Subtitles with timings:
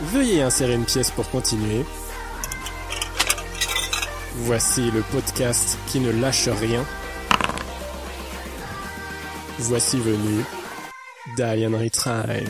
[0.00, 1.84] Veuillez insérer une pièce pour continuer.
[4.36, 6.84] Voici le podcast qui ne lâche rien.
[9.58, 10.44] Voici venu
[11.36, 12.44] Diane Retry.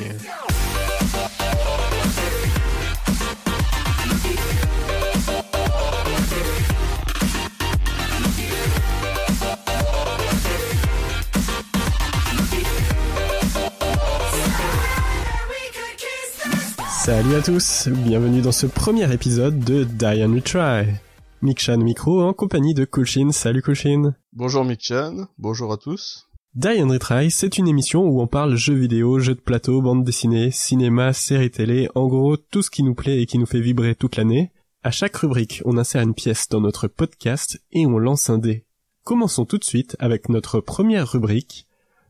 [17.08, 20.92] Salut à tous, bienvenue dans ce premier épisode de Diane Retry.
[21.40, 23.32] Mick Chan micro en compagnie de Kulshin.
[23.32, 24.14] Salut Kulshin.
[24.34, 26.28] Bonjour Mick Chan, bonjour à tous.
[26.54, 30.50] Diane Retry, c'est une émission où on parle jeux vidéo, jeux de plateau, bande dessinée,
[30.50, 33.94] cinéma, séries télé, en gros tout ce qui nous plaît et qui nous fait vibrer
[33.94, 34.52] toute l'année.
[34.82, 38.66] À chaque rubrique, on insère une pièce dans notre podcast et on lance un dé.
[39.04, 41.66] Commençons tout de suite avec notre première rubrique,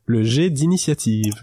[0.06, 1.34] le jet d'initiative.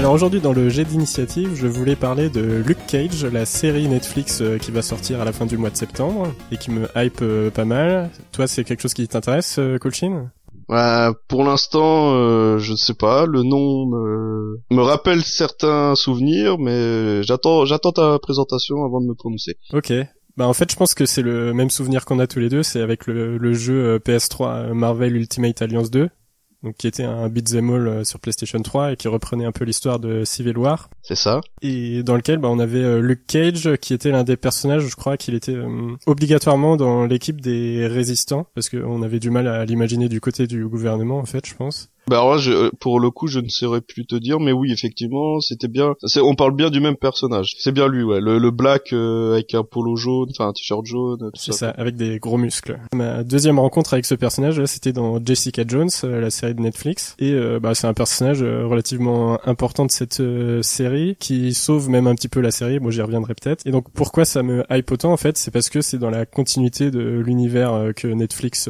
[0.00, 4.40] Alors aujourd'hui dans le jet d'initiative, je voulais parler de Luke Cage, la série Netflix
[4.40, 7.20] euh, qui va sortir à la fin du mois de septembre et qui me hype
[7.20, 8.08] euh, pas mal.
[8.32, 10.30] Toi, c'est quelque chose qui t'intéresse, euh, Colchin
[10.70, 13.26] bah, pour l'instant, euh, je ne sais pas.
[13.26, 19.14] Le nom me, me rappelle certains souvenirs, mais j'attends, j'attends ta présentation avant de me
[19.14, 19.56] prononcer.
[19.74, 19.92] Ok.
[20.38, 22.62] Bah en fait, je pense que c'est le même souvenir qu'on a tous les deux.
[22.62, 26.08] C'est avec le, le jeu PS3 Marvel Ultimate Alliance 2
[26.62, 29.64] donc qui était un beat'em all euh, sur PlayStation 3 et qui reprenait un peu
[29.64, 30.90] l'histoire de Civil War.
[31.02, 31.40] C'est ça.
[31.62, 34.96] Et dans lequel bah, on avait euh, Luke Cage qui était l'un des personnages, je
[34.96, 39.64] crois qu'il était euh, obligatoirement dans l'équipe des résistants parce qu'on avait du mal à
[39.64, 41.90] l'imaginer du côté du gouvernement en fait, je pense.
[42.10, 44.72] Bah alors je, euh, pour le coup, je ne saurais plus te dire, mais oui,
[44.72, 45.94] effectivement, c'était bien.
[46.16, 47.54] on parle bien du même personnage.
[47.60, 48.20] C'est bien lui, ouais.
[48.20, 51.30] Le, black euh, avec un polo jaune, enfin un t-shirt jaune.
[51.34, 52.80] C'est ça, avec des gros muscles.
[52.92, 57.14] Ma deuxième rencontre avec ce personnage, c'était dans Jessica Jones, euh, la série de Netflix,
[57.20, 60.20] et bah c'est un personnage relativement important de cette
[60.62, 62.80] série qui sauve même un petit peu la série.
[62.80, 63.64] Bon, j'y reviendrai peut-être.
[63.66, 66.26] Et donc pourquoi ça me hype autant en fait, c'est parce que c'est dans la
[66.26, 68.68] continuité de l'univers que Netflix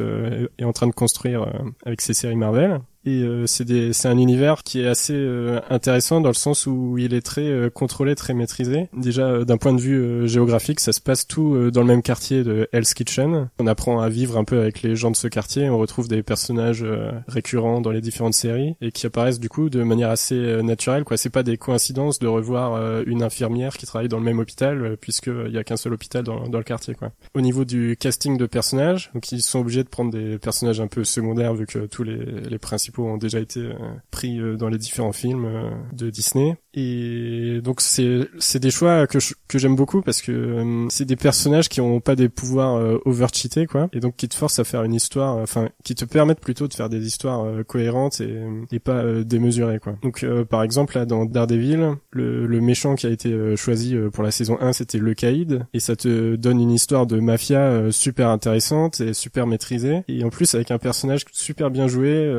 [0.59, 1.47] est en train de construire
[1.85, 2.81] avec ses séries Marvel.
[3.05, 7.13] Et euh, c'est un univers qui est assez euh, intéressant dans le sens où il
[7.13, 8.89] est très euh, contrôlé, très maîtrisé.
[8.93, 12.67] Déjà d'un point de vue géographique, ça se passe tout dans le même quartier de
[12.71, 13.49] Hell's Kitchen.
[13.59, 15.69] On apprend à vivre un peu avec les gens de ce quartier.
[15.69, 16.85] On retrouve des personnages
[17.27, 21.03] récurrents dans les différentes séries et qui apparaissent du coup de manière assez naturelle.
[21.03, 24.97] Quoi, c'est pas des coïncidences de revoir une infirmière qui travaille dans le même hôpital
[24.99, 26.95] puisqu'il y a qu'un seul hôpital dans, dans le quartier.
[26.95, 27.11] Quoi.
[27.33, 30.87] Au niveau du casting de personnages, donc ils sont obligés de prendre des personnages un
[30.87, 33.73] peu secondaires vu que tous les, les principaux ont déjà été euh,
[34.11, 36.57] pris euh, dans les différents films euh, de Disney.
[36.73, 39.17] Et donc c'est c'est des choix que
[39.49, 43.89] que j'aime beaucoup parce que c'est des personnages qui ont pas des pouvoirs overcheatés quoi
[43.91, 46.73] et donc qui te forcent à faire une histoire enfin qui te permettent plutôt de
[46.73, 48.41] faire des histoires cohérentes et
[48.71, 49.97] et pas démesurées quoi.
[50.01, 54.31] Donc par exemple là dans Daredevil, le le méchant qui a été choisi pour la
[54.31, 59.01] saison 1, c'était le Caïd et ça te donne une histoire de mafia super intéressante
[59.01, 62.31] et super maîtrisée et en plus avec un personnage super bien joué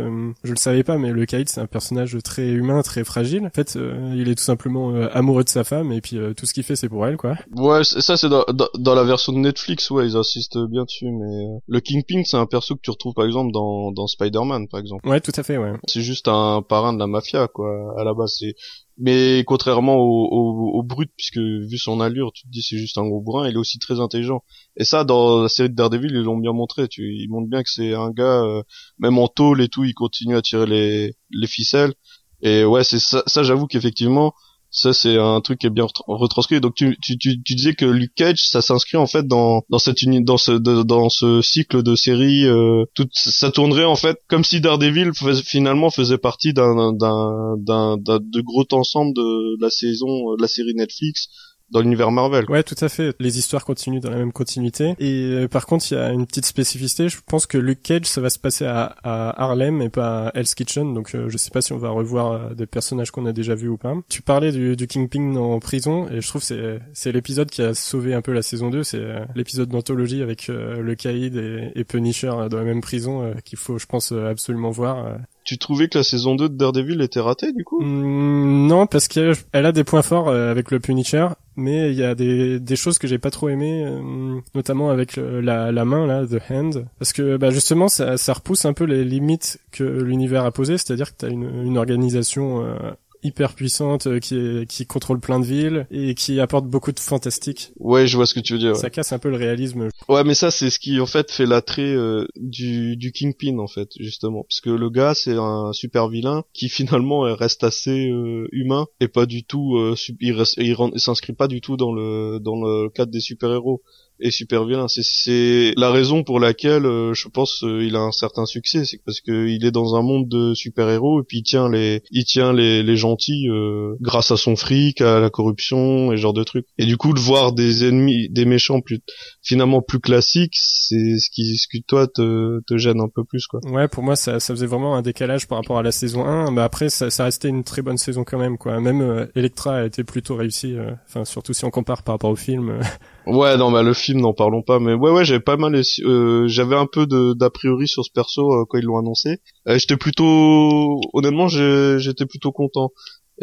[0.45, 3.47] je le savais pas, mais le Kaïd c'est un personnage très humain, très fragile.
[3.47, 6.35] En fait, euh, il est tout simplement euh, amoureux de sa femme et puis euh,
[6.35, 7.37] tout ce qu'il fait c'est pour elle, quoi.
[7.55, 8.45] Ouais, ça c'est dans,
[8.79, 12.47] dans, la version de Netflix, ouais, ils insistent bien dessus, mais le Kingpin c'est un
[12.47, 15.09] perso que tu retrouves par exemple dans, dans Spider-Man, par exemple.
[15.09, 15.73] Ouais, tout à fait, ouais.
[15.87, 17.95] C'est juste un parrain de la mafia, quoi.
[17.99, 18.55] À la base, c'est
[19.03, 22.99] mais contrairement au, au, au, brut, puisque vu son allure, tu te dis c'est juste
[22.99, 24.45] un gros bourrin, il est aussi très intelligent.
[24.77, 26.87] Et ça, dans la série de Daredevil, ils l'ont bien montré.
[26.87, 28.63] Tu, ils montrent bien que c'est un gars, euh,
[29.01, 31.95] même en tôle et tout, il continue à tirer les, les ficelles.
[32.43, 34.35] Et ouais, c'est ça, ça j'avoue qu'effectivement,
[34.73, 36.61] ça c'est un truc qui est bien retranscrit.
[36.61, 39.99] Donc tu, tu, tu, disais que Luke Cage, ça s'inscrit en fait dans dans cette
[40.25, 42.47] dans ce dans ce cycle de séries.
[42.47, 45.13] Euh, tout, ça tournerait en fait comme si Daredevil
[45.45, 50.75] finalement faisait partie d'un d'un d'un de gros ensemble de la saison de la série
[50.75, 51.29] Netflix
[51.73, 52.45] dans l'univers Marvel.
[52.49, 53.17] Ouais, tout à fait.
[53.19, 54.95] Les histoires continuent dans la même continuité.
[54.99, 57.09] Et euh, par contre, il y a une petite spécificité.
[57.09, 60.39] Je pense que Luke Cage, ça va se passer à, à Harlem et pas à
[60.39, 60.93] Hell's Kitchen.
[60.93, 63.55] Donc, euh, je sais pas si on va revoir euh, des personnages qu'on a déjà
[63.55, 63.95] vus ou pas.
[64.11, 67.75] Tu parlais du, du Kingpin en prison et je trouve c'est c'est l'épisode qui a
[67.75, 68.83] sauvé un peu la saison 2.
[68.85, 69.03] C'est
[69.35, 73.87] l'épisode d'anthologie avec le Caïd et, et, Punisher dans la même prison qu'il faut, je
[73.87, 75.17] pense, absolument voir.
[75.45, 77.83] Tu trouvais que la saison 2 de Daredevil était ratée du coup?
[77.83, 82.15] Mmh, Non, parce qu'elle a des points forts avec le Punisher mais il y a
[82.15, 86.27] des, des choses que j'ai pas trop aimées, euh, notamment avec la, la main là,
[86.27, 90.45] the hand, parce que bah, justement ça, ça repousse un peu les limites que l'univers
[90.45, 92.75] a posées, c'est-à-dire que tu as une, une organisation euh,
[93.23, 97.73] hyper puissante euh, qui qui contrôle plein de villes et qui apporte beaucoup de fantastique.
[97.79, 98.77] Ouais, je vois ce que tu veux dire.
[98.77, 99.89] Ça casse un peu le réalisme.
[100.09, 103.69] Ouais, mais ça c'est ce qui en fait fait l'attrait euh, du du Kingpin en
[103.69, 108.49] fait justement parce que le gars c'est un super vilain qui finalement reste assez euh,
[108.53, 109.79] humain et pas du tout
[110.21, 113.83] il, il s'inscrit pas du tout dans le dans le cadre des super héros
[114.23, 114.87] et super vilain.
[114.89, 119.01] C'est la raison pour laquelle euh, je pense euh, il a un certain succès, c'est
[119.05, 122.03] parce que il est dans un monde de super héros et puis il tient les
[122.11, 126.23] il tient les, les gentils euh, grâce à son fric, à la corruption et ce
[126.23, 126.67] genre de trucs.
[126.79, 129.01] Et du coup de voir des ennemis, des méchants plus
[129.43, 133.47] finalement plus classiques, c'est ce qui ce que toi te, te gêne un peu plus
[133.47, 133.61] quoi.
[133.65, 136.53] Ouais, pour moi ça ça faisait vraiment un décalage par rapport à la saison 1,
[136.53, 138.81] mais après ça, ça restait une très bonne saison quand même quoi.
[138.81, 140.77] Même Electra a été plutôt réussi,
[141.09, 142.81] enfin surtout si on compare par rapport au film.
[143.27, 144.79] Ouais, non, bah le film, n'en parlons pas.
[144.79, 148.53] Mais ouais, ouais, j'avais pas mal, euh, j'avais un peu d'a priori sur ce perso
[148.53, 149.41] euh, quand ils l'ont annoncé.
[149.69, 152.91] Euh, j'étais plutôt, honnêtement, j'étais plutôt content.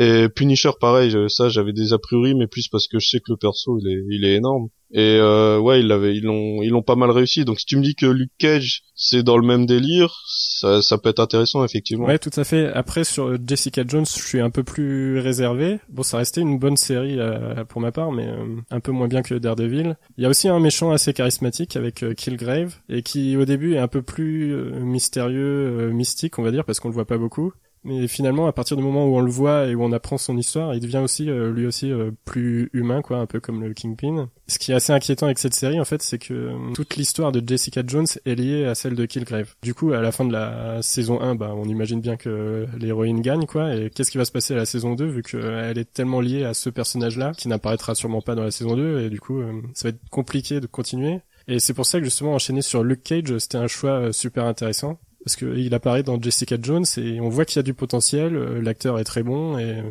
[0.02, 3.32] Et Punisher, pareil, ça, j'avais des a priori, mais plus parce que je sais que
[3.32, 4.70] le perso, il est, il est énorme.
[4.92, 7.46] Et euh, ouais, ils l'ont, ils l'ont pas mal réussi.
[7.46, 10.98] Donc si tu me dis que Luke Cage, c'est dans le même délire, ça, ça
[10.98, 12.06] peut être intéressant effectivement.
[12.06, 12.72] Ouais, tout à fait.
[12.74, 15.80] Après sur Jessica Jones, je suis un peu plus réservé.
[15.90, 19.08] Bon, ça restait une bonne série euh, pour ma part, mais euh, un peu moins
[19.08, 19.96] bien que Daredevil.
[20.18, 23.76] Il y a aussi un méchant assez charismatique avec euh, Killgrave et qui au début
[23.76, 27.54] est un peu plus mystérieux, mystique, on va dire, parce qu'on le voit pas beaucoup.
[27.84, 30.38] Mais finalement, à partir du moment où on le voit et où on apprend son
[30.38, 33.74] histoire, il devient aussi, euh, lui aussi, euh, plus humain, quoi, un peu comme le
[33.74, 34.30] Kingpin.
[34.48, 37.32] Ce qui est assez inquiétant avec cette série, en fait, c'est que euh, toute l'histoire
[37.32, 39.56] de Jessica Jones est liée à celle de Killgrave.
[39.62, 43.22] Du coup, à la fin de la saison 1, bah, on imagine bien que l'héroïne
[43.22, 43.74] gagne, quoi.
[43.74, 46.44] Et qu'est-ce qui va se passer à la saison 2, vu qu'elle est tellement liée
[46.44, 49.42] à ce personnage-là, qui n'apparaîtra sûrement pas dans la saison 2, et du coup,
[49.74, 51.22] ça va être compliqué de continuer.
[51.48, 55.00] Et c'est pour ça que justement enchaîner sur Luke Cage, c'était un choix super intéressant
[55.30, 58.62] parce qu'il apparaît dans Jessica Jones et on voit qu'il y a du potentiel, euh,
[58.64, 59.84] l'acteur est très bon et,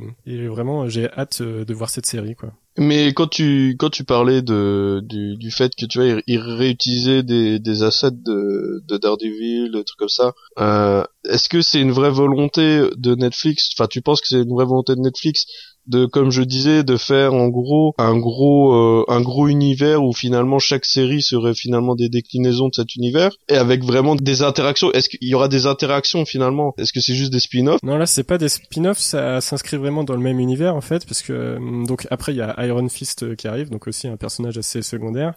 [0.48, 2.34] vraiment j'ai hâte euh, de voir cette série.
[2.76, 7.82] Mais quand tu quand tu parlais du, fait que tu vois il, réutilisait des des
[7.84, 12.82] assets de de Daredevil, des trucs comme ça, euh, est-ce que c'est une vraie volonté
[12.96, 13.70] de Netflix?
[13.78, 15.46] Enfin, tu penses que c'est une vraie volonté de Netflix
[15.88, 20.12] de comme je disais de faire en gros un gros euh, un gros univers où
[20.12, 24.92] finalement chaque série serait finalement des déclinaisons de cet univers et avec vraiment des interactions.
[24.92, 26.74] Est-ce qu'il y aura des interactions finalement?
[26.78, 27.82] Est-ce que c'est juste des spin-offs?
[27.82, 31.06] Non là c'est pas des spin-offs ça s'inscrit vraiment dans le même univers en fait
[31.06, 34.08] parce que euh, donc après il y a Iron Fist euh, qui arrive donc aussi
[34.08, 35.34] un personnage assez secondaire.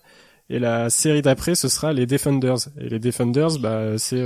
[0.50, 2.68] Et la série d'après ce sera les Defenders.
[2.80, 4.21] Et les Defenders bah c'est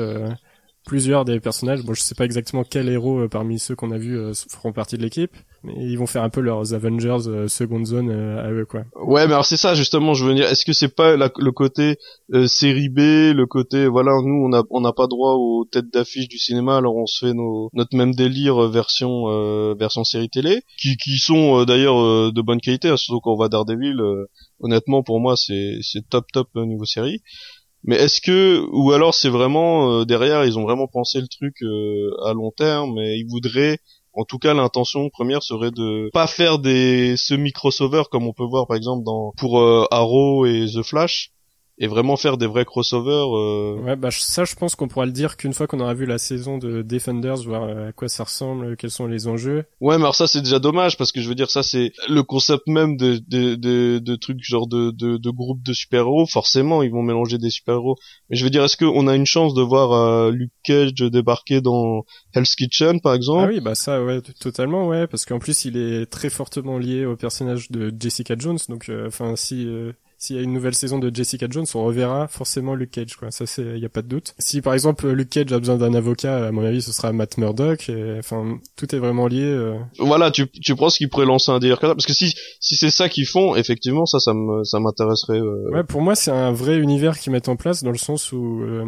[0.86, 1.84] plusieurs des personnages.
[1.84, 4.72] Bon, je sais pas exactement quels héros euh, parmi ceux qu'on a vus euh, feront
[4.72, 5.32] partie de l'équipe,
[5.64, 8.84] mais ils vont faire un peu leurs Avengers euh, seconde zone à eux, quoi.
[8.96, 10.14] Ouais, mais alors c'est ça justement.
[10.14, 11.98] Je veux dire, est-ce que c'est pas le côté
[12.48, 13.00] série B,
[13.36, 16.78] le côté voilà, nous on a on n'a pas droit aux têtes d'affiche du cinéma,
[16.78, 19.26] alors on se fait nos notre même délire version
[19.76, 23.50] version série télé, qui qui sont d'ailleurs de bonne qualité, hein, surtout quand on va
[23.50, 24.00] Daredevil.
[24.60, 27.22] honnêtement, pour moi, c'est c'est top top niveau série.
[27.88, 31.62] Mais est-ce que ou alors c'est vraiment euh, derrière ils ont vraiment pensé le truc
[31.62, 33.78] euh, à long terme et ils voudraient
[34.14, 38.46] en tout cas l'intention première serait de pas faire des semi crossovers comme on peut
[38.46, 41.32] voir par exemple dans pour euh, Arrow et The Flash
[41.78, 43.36] et vraiment faire des vrais crossovers.
[43.36, 43.82] Euh...
[43.84, 46.18] Ouais, bah ça, je pense qu'on pourra le dire qu'une fois qu'on aura vu la
[46.18, 49.66] saison de Defenders, voir euh, à quoi ça ressemble, quels sont les enjeux.
[49.82, 52.24] Ouais, mais alors ça, c'est déjà dommage parce que je veux dire, ça, c'est le
[52.24, 56.26] concept même de de de, de trucs genre de de, de groupes de super-héros.
[56.28, 57.98] Forcément, ils vont mélanger des super-héros.
[58.30, 61.62] Mais je veux dire, est-ce qu'on a une chance de voir euh, Luke Cage débarquer
[61.62, 63.50] dans Hell's Kitchen, par exemple?
[63.50, 67.06] Ah oui, bah ça, ouais, totalement, ouais, parce qu'en plus, il est très fortement lié
[67.06, 68.60] au personnage de Jessica Jones.
[68.70, 69.68] Donc, euh, enfin, si
[70.18, 73.32] s'il y a une nouvelle saison de Jessica Jones, on reverra forcément Luke Cage, quoi.
[73.32, 74.34] Ça, c'est, y a pas de doute.
[74.40, 77.38] Si par exemple Luke Cage a besoin d'un avocat, à mon avis, ce sera Matt
[77.38, 77.92] Murdock.
[78.20, 79.44] enfin, tout est vraiment lié.
[79.44, 79.78] Euh.
[80.00, 81.96] Voilà, tu, tu penses qu'ils pourraient lancer un délire comme ça?
[81.96, 85.40] Parce que si, si c'est ça qu'ils font, effectivement, ça, ça me, ça m'intéresserait.
[85.40, 85.72] Euh.
[85.72, 88.62] Ouais, pour moi, c'est un vrai univers qu'ils mettent en place dans le sens où
[88.62, 88.86] euh,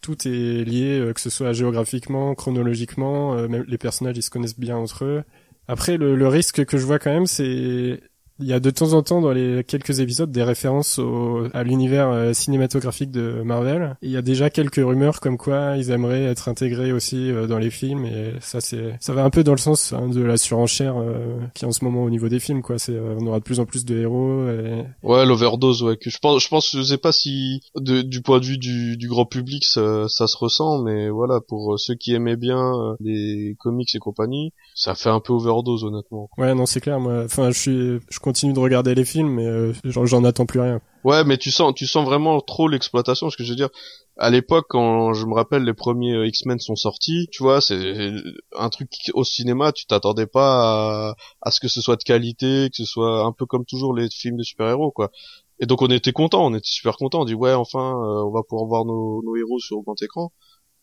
[0.00, 4.76] tout est lié, que ce soit géographiquement, chronologiquement, même les personnages ils se connaissent bien
[4.76, 5.22] entre eux.
[5.68, 8.00] Après, le, le risque que je vois quand même, c'est
[8.40, 11.62] il y a de temps en temps dans les quelques épisodes des références au, à
[11.62, 13.96] l'univers euh, cinématographique de Marvel.
[14.02, 17.58] Il y a déjà quelques rumeurs comme quoi ils aimeraient être intégrés aussi euh, dans
[17.58, 20.36] les films et ça c'est ça va un peu dans le sens hein, de la
[20.36, 22.78] surenchère euh, qui en ce moment au niveau des films quoi.
[22.78, 24.48] C'est on aura de plus en plus de héros.
[24.48, 24.84] Et...
[25.02, 25.96] Ouais, l'overdose ouais.
[25.96, 29.08] Que je pense je pense je sais pas si du point de vue du, du
[29.08, 33.94] grand public ça, ça, se ressent mais voilà pour ceux qui aimaient bien les comics
[33.94, 36.30] et compagnie ça fait un peu overdose honnêtement.
[36.38, 39.46] Ouais non c'est clair moi enfin je suis je continue de regarder les films, mais
[39.46, 40.80] euh, j'en attends plus rien.
[41.02, 43.28] Ouais, mais tu sens, tu sens vraiment trop l'exploitation.
[43.28, 43.70] Ce que je veux dire,
[44.16, 48.12] à l'époque, quand je me rappelle les premiers euh, X-Men sont sortis, tu vois, c'est
[48.56, 52.76] un truc au cinéma, tu t'attendais pas à, ce que ce soit de qualité, que
[52.76, 55.10] ce soit un peu comme toujours les films de super-héros, quoi.
[55.58, 57.22] Et donc on était content, on était super content.
[57.22, 60.32] On dit ouais, enfin, euh, on va pouvoir voir nos, nos héros sur grand écran.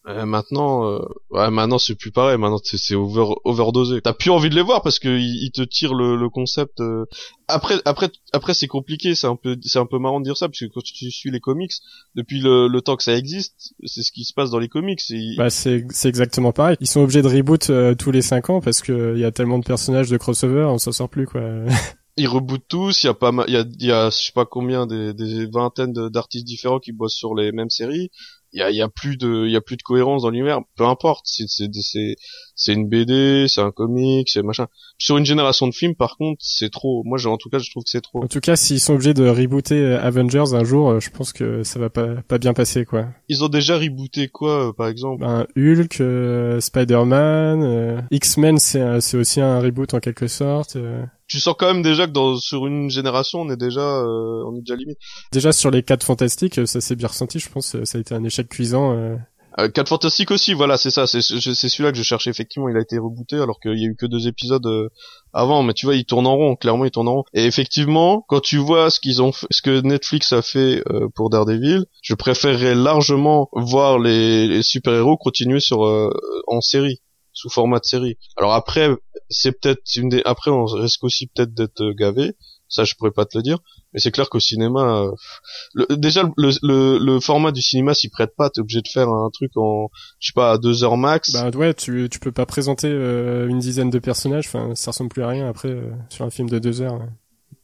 [0.08, 1.00] Euh, maintenant, euh,
[1.32, 2.38] ouais, maintenant c'est plus pareil.
[2.38, 4.00] Maintenant c'est over, overdosé.
[4.02, 6.80] T'as plus envie de les voir parce que ils, te tirent le, le concept.
[6.80, 7.06] Euh.
[7.50, 9.16] Après, après, après c'est compliqué.
[9.16, 11.30] C'est un peu, c'est un peu marrant de dire ça parce que quand tu suis
[11.30, 11.74] les comics,
[12.16, 15.02] depuis le, le temps que ça existe, c'est ce qui se passe dans les comics.
[15.38, 16.78] Bah c'est, c'est exactement pareil.
[16.80, 19.60] Ils sont obligés de reboot tous les cinq ans parce que il y a tellement
[19.60, 21.42] de personnages de crossover, on s'en sort plus quoi.
[22.18, 24.46] ils rebootent tous, il y a pas il y a, y a je sais pas
[24.46, 28.10] combien des, des vingtaines d'artistes différents qui bossent sur les mêmes séries
[28.54, 30.62] il y a, y a, plus de il y a plus de cohérence dans l'univers.
[30.76, 32.16] Peu importe c'est c'est c'est
[32.56, 34.68] c'est une BD c'est un comic c'est machin.
[34.98, 37.04] Sur une génération de films par contre c'est trop.
[37.06, 38.24] Moi en tout cas je trouve que c'est trop.
[38.24, 41.34] En tout cas s'ils sont obligés de rebooter euh, Avengers un jour euh, je pense
[41.34, 43.08] que ça va pas pas bien passer quoi.
[43.28, 45.22] Ils ont déjà rebooté quoi euh, par exemple?
[45.22, 50.78] Ben, Hulk Spider-Man X-Men c'est c'est aussi un reboot en quelque sorte
[51.28, 54.56] tu sens quand même déjà que dans sur une génération on est déjà euh, on
[54.56, 54.98] est déjà limite.
[55.32, 58.24] Déjà sur les 4 fantastiques, ça s'est bien ressenti, je pense ça a été un
[58.24, 58.94] échec cuisant.
[58.94, 59.16] Euh...
[59.60, 62.78] Euh, 4 fantastiques aussi, voilà, c'est ça, c'est c'est celui-là que je cherchais effectivement, il
[62.78, 64.90] a été rebooté alors qu'il y a eu que deux épisodes euh,
[65.34, 67.24] avant, mais tu vois, il tourne en rond, clairement il tourne en rond.
[67.34, 71.08] Et effectivement, quand tu vois ce qu'ils ont fait, ce que Netflix a fait euh,
[71.16, 76.12] pour Daredevil, je préférerais largement voir les, les super-héros continuer sur euh,
[76.46, 77.02] en série
[77.38, 78.18] sous format de série.
[78.36, 78.90] Alors après,
[79.30, 80.24] c'est peut-être une des.
[80.26, 82.34] Après, on risque aussi peut-être d'être euh, gavé.
[82.68, 83.60] Ça, je pourrais pas te le dire.
[83.94, 85.12] Mais c'est clair qu'au cinéma, euh,
[85.76, 88.50] le, déjà le, le, le, format du cinéma s'y prête pas.
[88.50, 89.90] T'es obligé de faire un truc en,
[90.20, 91.32] je sais pas, à deux heures max.
[91.32, 94.48] Bah ouais, tu tu peux pas présenter euh, une dizaine de personnages.
[94.48, 95.78] Enfin, ça ressemble plus à rien après
[96.10, 97.00] sur un film de deux heures.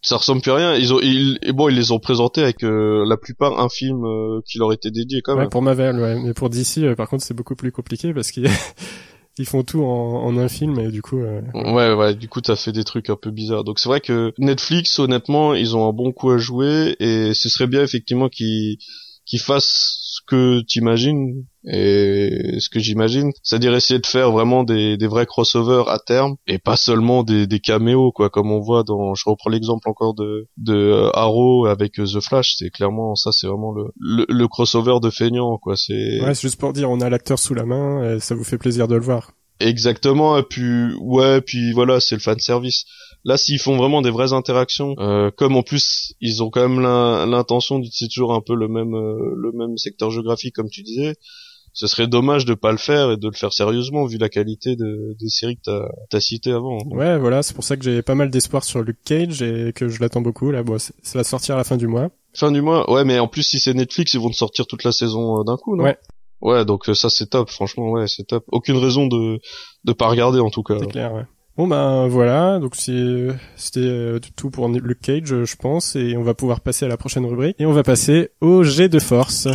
[0.02, 0.76] Ça ressemble plus à rien.
[0.76, 4.04] Ils ont, ils, et bon, ils les ont présentés avec la plupart un film
[4.46, 5.46] qui leur était dédié quand même.
[5.46, 6.22] Ouais, pour Marvel, ouais.
[6.22, 8.48] Mais pour DC, par contre, c'est beaucoup plus compliqué parce qu'il
[9.38, 12.56] ils font tout en, un film et du coup euh, ouais ouais du coup t'as
[12.56, 13.64] fait des trucs un peu bizarres.
[13.64, 17.50] Donc c'est vrai que Netflix honnêtement ils ont un bon coup à jouer et ce
[17.50, 18.78] serait bien effectivement qu'ils
[19.26, 25.08] qu'ils fassent que t'imagines et ce que j'imagine, c'est-à-dire essayer de faire vraiment des, des
[25.08, 29.16] vrais crossovers à terme et pas seulement des, des caméos quoi, comme on voit dans,
[29.16, 33.32] je reprends l'exemple encore de de euh, Arrow avec euh, The Flash, c'est clairement ça,
[33.32, 36.22] c'est vraiment le, le, le crossover de feignant quoi, c'est.
[36.22, 38.58] Ouais, c'est juste pour dire, on a l'acteur sous la main, et ça vous fait
[38.58, 39.32] plaisir de le voir.
[39.60, 42.86] Exactement, et puis ouais, puis voilà, c'est le fan service.
[43.26, 46.82] Là, s'ils font vraiment des vraies interactions, euh, comme en plus ils ont quand même
[46.82, 51.16] l'intention d'utiliser toujours un peu le même euh, le même secteur géographique comme tu disais,
[51.72, 54.76] ce serait dommage de pas le faire et de le faire sérieusement vu la qualité
[54.76, 56.78] de, des séries que t'as as citées avant.
[56.92, 59.88] Ouais, voilà, c'est pour ça que j'ai pas mal d'espoir sur Luke Cage et que
[59.88, 60.52] je l'attends beaucoup.
[60.52, 62.10] Là, bon, ça va sortir à la fin du mois.
[62.36, 64.84] Fin du mois, ouais, mais en plus si c'est Netflix, ils vont te sortir toute
[64.84, 65.86] la saison euh, d'un coup, non?
[65.86, 65.98] Ouais.
[66.42, 68.44] Ouais, donc ça c'est top, franchement, ouais, c'est top.
[68.52, 69.40] Aucune raison de
[69.86, 70.78] de pas regarder en tout cas.
[70.78, 71.24] C'est clair, ouais.
[71.56, 76.34] Bon ben voilà, donc c'était euh, tout pour Luke Cage, je pense, et on va
[76.34, 79.48] pouvoir passer à la prochaine rubrique et on va passer au G de force.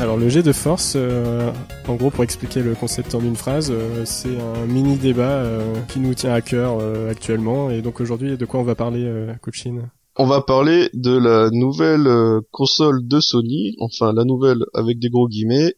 [0.00, 1.50] Alors le jet de force, euh,
[1.88, 5.42] en gros pour expliquer le concept en une phrase, euh, c'est un mini débat
[5.88, 6.78] qui nous tient à cœur
[7.10, 7.68] actuellement.
[7.70, 12.06] Et donc aujourd'hui, de quoi on va parler, Coachine on va parler de la nouvelle
[12.06, 15.74] euh, console de Sony, enfin la nouvelle avec des gros guillemets,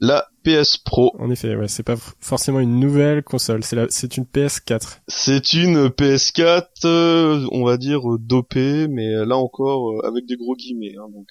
[0.00, 1.12] la PS Pro.
[1.18, 5.00] En effet, ouais, c'est pas forcément une nouvelle console, c'est la, c'est une PS4.
[5.06, 10.56] C'est une PS4, euh, on va dire euh, dopée, mais là encore avec des gros
[10.56, 10.94] guillemets.
[10.98, 11.28] Hein, donc,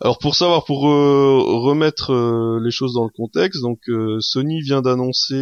[0.00, 2.12] alors pour savoir, pour remettre
[2.62, 3.80] les choses dans le contexte, donc
[4.20, 5.34] Sony vient d'annoncer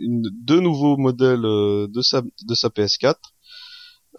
[0.00, 3.14] une, deux nouveaux modèles de sa de sa PS4.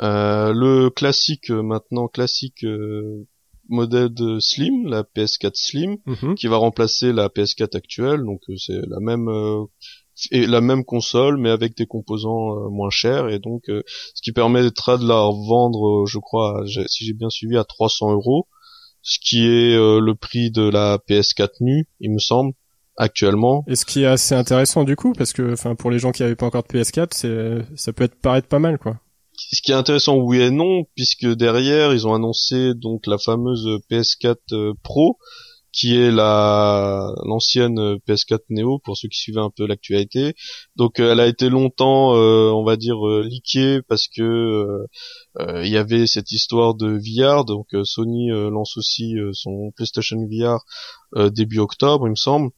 [0.01, 3.25] Euh, le classique euh, maintenant classique euh,
[3.69, 6.35] modèle de Slim, la PS4 Slim, mhm.
[6.35, 8.23] qui va remplacer la PS4 actuelle.
[8.23, 9.29] Donc c'est la même
[10.31, 14.97] et la même console, mais avec des composants moins chers, et donc ce qui permettra
[14.97, 18.47] de la revendre, je crois, si j'ai bien suivi, à 300 euros,
[19.01, 22.53] ce qui est le prix de la PS4 nue, il me semble
[22.97, 23.65] actuellement.
[23.67, 26.21] Et ce qui est assez intéressant du coup, parce que, enfin, pour les gens qui
[26.21, 28.99] n'avaient pas encore de PS4, c'est, ça peut être paraître pas mal, quoi
[29.37, 33.67] ce qui est intéressant, oui et non, puisque derrière, ils ont annoncé donc la fameuse
[33.89, 35.17] PS4 euh, Pro,
[35.71, 40.33] qui est la l'ancienne PS4 Neo pour ceux qui suivaient un peu l'actualité.
[40.77, 44.85] Donc elle a été longtemps, on va dire, liquée parce que
[45.37, 47.43] il y avait cette histoire de VR.
[47.43, 50.59] Donc Sony lance aussi son PlayStation VR
[51.31, 52.51] début octobre, il me semble.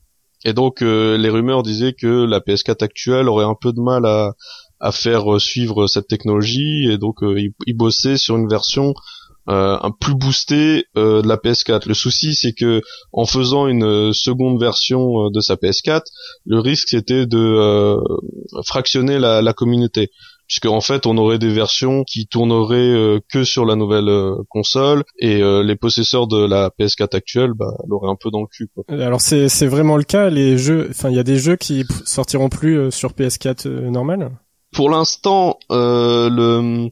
[0.45, 4.35] Et donc les rumeurs disaient que la PS4 actuelle aurait un peu de mal à
[4.79, 8.93] à faire euh, suivre cette technologie et donc euh, il, bossait sur une version
[9.49, 11.87] euh, un plus boostée de la PS4.
[11.87, 12.81] Le souci c'est que
[13.13, 16.01] en faisant une seconde version de sa PS4,
[16.45, 17.97] le risque c'était de
[18.65, 20.09] fractionner la, la communauté
[20.47, 24.11] puisque en fait on aurait des versions qui tourneraient que sur la nouvelle
[24.49, 28.67] console et les possesseurs de la PS4 actuelle bah l'auraient un peu dans le cul
[28.73, 28.83] quoi.
[28.89, 32.49] Alors c'est vraiment le cas les jeux enfin il y a des jeux qui sortiront
[32.49, 34.31] plus sur PS4 normal?
[34.73, 36.89] Pour l'instant, euh, le,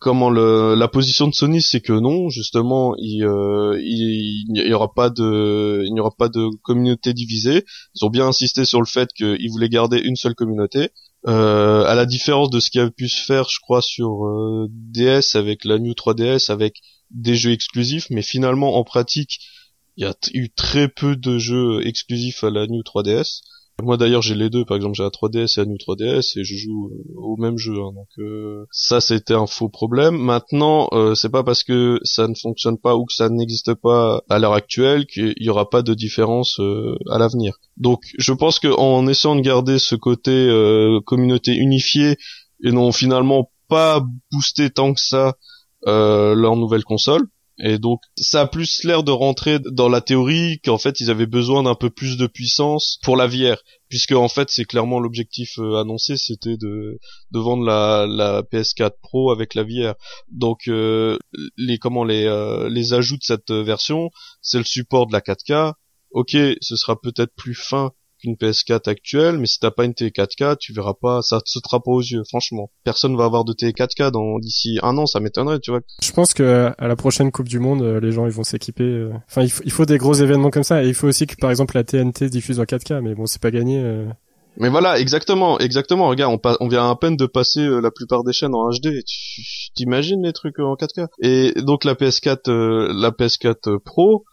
[0.00, 5.08] comment le, la position de Sony, c'est que non, justement, il, euh, il, aura pas
[5.10, 7.64] de, il n'y aura pas de communauté divisée.
[7.94, 10.90] Ils ont bien insisté sur le fait qu'ils voulaient garder une seule communauté.
[11.26, 14.68] Euh, à la différence de ce qui a pu se faire, je crois, sur euh,
[14.70, 16.80] DS avec la New 3DS, avec
[17.10, 19.40] des jeux exclusifs, mais finalement, en pratique,
[19.96, 23.40] il y a eu très peu de jeux exclusifs à la New 3DS.
[23.82, 26.44] Moi d'ailleurs j'ai les deux, par exemple j'ai la 3DS et la New 3DS et
[26.44, 27.92] je joue euh, au même jeu, hein.
[27.94, 30.16] donc euh, ça c'était un faux problème.
[30.16, 34.22] Maintenant euh, c'est pas parce que ça ne fonctionne pas ou que ça n'existe pas
[34.30, 36.58] à l'heure actuelle qu'il y aura pas de différence
[37.10, 37.58] à l'avenir.
[37.76, 40.48] Donc je pense qu'en essayant de garder ce côté
[41.04, 42.16] communauté unifiée
[42.64, 44.02] et non finalement pas
[44.32, 45.34] booster tant que ça
[45.84, 47.28] leur nouvelle console,
[47.58, 51.26] et donc, ça a plus l'air de rentrer dans la théorie qu'en fait, ils avaient
[51.26, 53.56] besoin d'un peu plus de puissance pour la VR,
[53.88, 56.98] puisque en fait, c'est clairement l'objectif euh, annoncé, c'était de,
[57.30, 59.94] de vendre la, la PS4 Pro avec la VR.
[60.30, 61.16] Donc, euh,
[61.56, 64.10] les comment les euh, les ajouts de cette version,
[64.42, 65.72] c'est le support de la 4K.
[66.10, 70.10] Ok, ce sera peut-être plus fin qu'une PS4 actuelle, mais si t'as pas une télé
[70.10, 72.70] 4K, tu verras pas, ça te sautera pas aux yeux, franchement.
[72.84, 75.80] Personne va avoir de télé 4K dans d'ici un an, ça m'étonnerait, tu vois.
[76.02, 78.84] Je pense que à la prochaine Coupe du Monde, euh, les gens ils vont s'équiper.
[78.84, 79.12] Euh.
[79.28, 81.76] Enfin, il faut, des gros événements comme ça, et il faut aussi que par exemple
[81.76, 83.80] la TNT diffuse en 4K, mais bon, c'est pas gagné.
[83.82, 84.06] Euh.
[84.58, 86.08] Mais voilà, exactement, exactement.
[86.08, 89.04] Regarde, on, on vient à peine de passer la plupart des chaînes en HD.
[89.06, 94.24] Tu t'imagines les trucs en 4K Et donc la PS4, la PS4 Pro,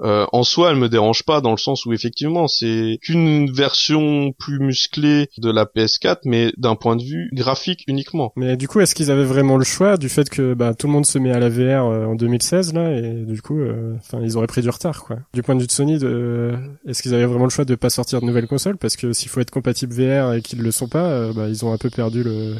[0.00, 4.32] euh, en soi, elle me dérange pas dans le sens où effectivement c'est qu'une version
[4.38, 8.32] plus musclée de la PS4, mais d'un point de vue graphique uniquement.
[8.36, 10.92] Mais du coup, est-ce qu'ils avaient vraiment le choix du fait que bah, tout le
[10.92, 14.20] monde se met à la VR euh, en 2016 là et du coup, euh, enfin,
[14.22, 15.16] ils auraient pris du retard quoi.
[15.34, 16.54] Du point de vue de Sony, de...
[16.86, 18.76] est-ce qu'ils avaient vraiment le choix de pas sortir de nouvelles consoles?
[18.76, 21.72] Parce que s'il faut être compatible VR et qu'ils le sont pas, bah, ils ont
[21.72, 22.54] un peu perdu le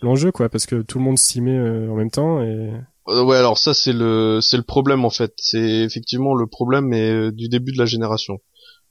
[0.00, 2.70] l'enjeu quoi parce que tout le monde s'y met en même temps et euh,
[3.08, 5.32] ouais, alors ça c'est le c'est le problème en fait.
[5.36, 8.38] C'est effectivement le problème euh, du début de la génération.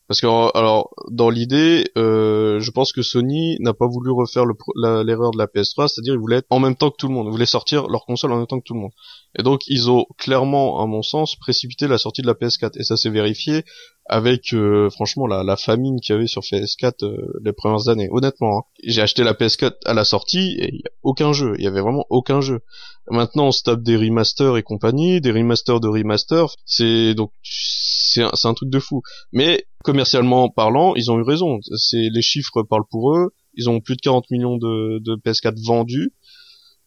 [0.08, 5.32] Parce que alors dans l'idée, euh, je pense que Sony n'a pas voulu refaire l'erreur
[5.32, 7.32] de la PS3, c'est-à-dire ils voulaient être en même temps que tout le monde, ils
[7.32, 8.91] voulaient sortir leur console en même temps que tout le monde.
[9.38, 12.84] Et donc ils ont clairement, à mon sens, précipité la sortie de la PS4 et
[12.84, 13.63] ça s'est vérifié
[14.10, 14.56] avec
[14.91, 17.04] franchement la, famine qu'il y avait sur PS4
[17.43, 18.08] les premières années.
[18.10, 18.62] Honnêtement, hein.
[18.84, 21.67] j'ai acheté la PS4 à la sortie et il y a aucun jeu, il y
[21.67, 22.62] avait vraiment aucun jeu.
[23.10, 26.56] Maintenant, on se tape des remasters et compagnie, des remasters de remasters.
[26.65, 29.02] C'est donc c'est un, truc de fou.
[29.32, 31.60] Mais commercialement parlant, ils ont eu raison.
[31.62, 33.30] C'est les chiffres parlent pour eux.
[33.54, 36.12] Ils ont plus de 40 millions de, de PS4 vendus.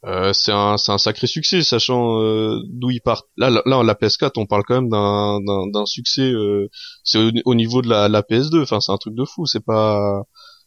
[0.05, 3.27] Euh, c'est un, un sacré succès, sachant euh, d'où ils partent.
[3.39, 6.31] Là, là, la PS4, on parle quand même d'un, succès.
[6.31, 6.69] Euh,
[7.03, 8.63] c'est au, niveau de la, la PS2.
[8.63, 9.47] Enfin, c'est un truc de fou.
[9.47, 10.23] C'est pas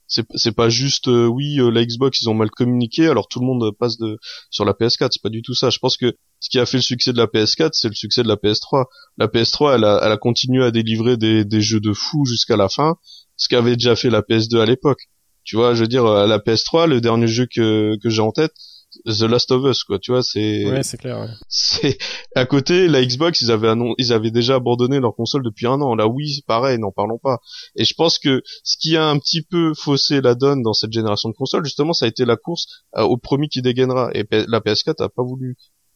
[0.08, 3.46] c'est pas juste euh, oui euh, la Xbox ils ont mal communiqué alors tout le
[3.46, 5.70] monde passe de sur la PS4 c'est pas du tout ça.
[5.70, 8.24] Je pense que ce qui a fait le succès de la PS4 c'est le succès
[8.24, 8.86] de la PS3
[9.18, 12.58] la PS3 elle a, elle a continué à délivrer des, des jeux de fou jusqu'à
[12.58, 12.96] la fin
[13.38, 15.10] ce qu'avait déjà fait la PS2 à l'époque.
[15.44, 18.54] Tu vois je veux dire la PS3 le dernier jeu que que j'ai en tête
[19.06, 21.28] The Last of Us quoi tu vois c'est ouais c'est clair ouais.
[21.48, 21.98] c'est
[22.36, 25.96] à côté la Xbox ils avaient ils avaient déjà abandonné leur console depuis un an.
[25.96, 27.40] La Wii pareil n'en parlons pas.
[27.76, 30.92] Et je pense que ce qui a un petit peu faussé la donne dans cette
[30.92, 34.12] génération de consoles justement ça a été la course euh, au premier qui dégainera.
[34.14, 35.56] Et la PS4 a pas voulu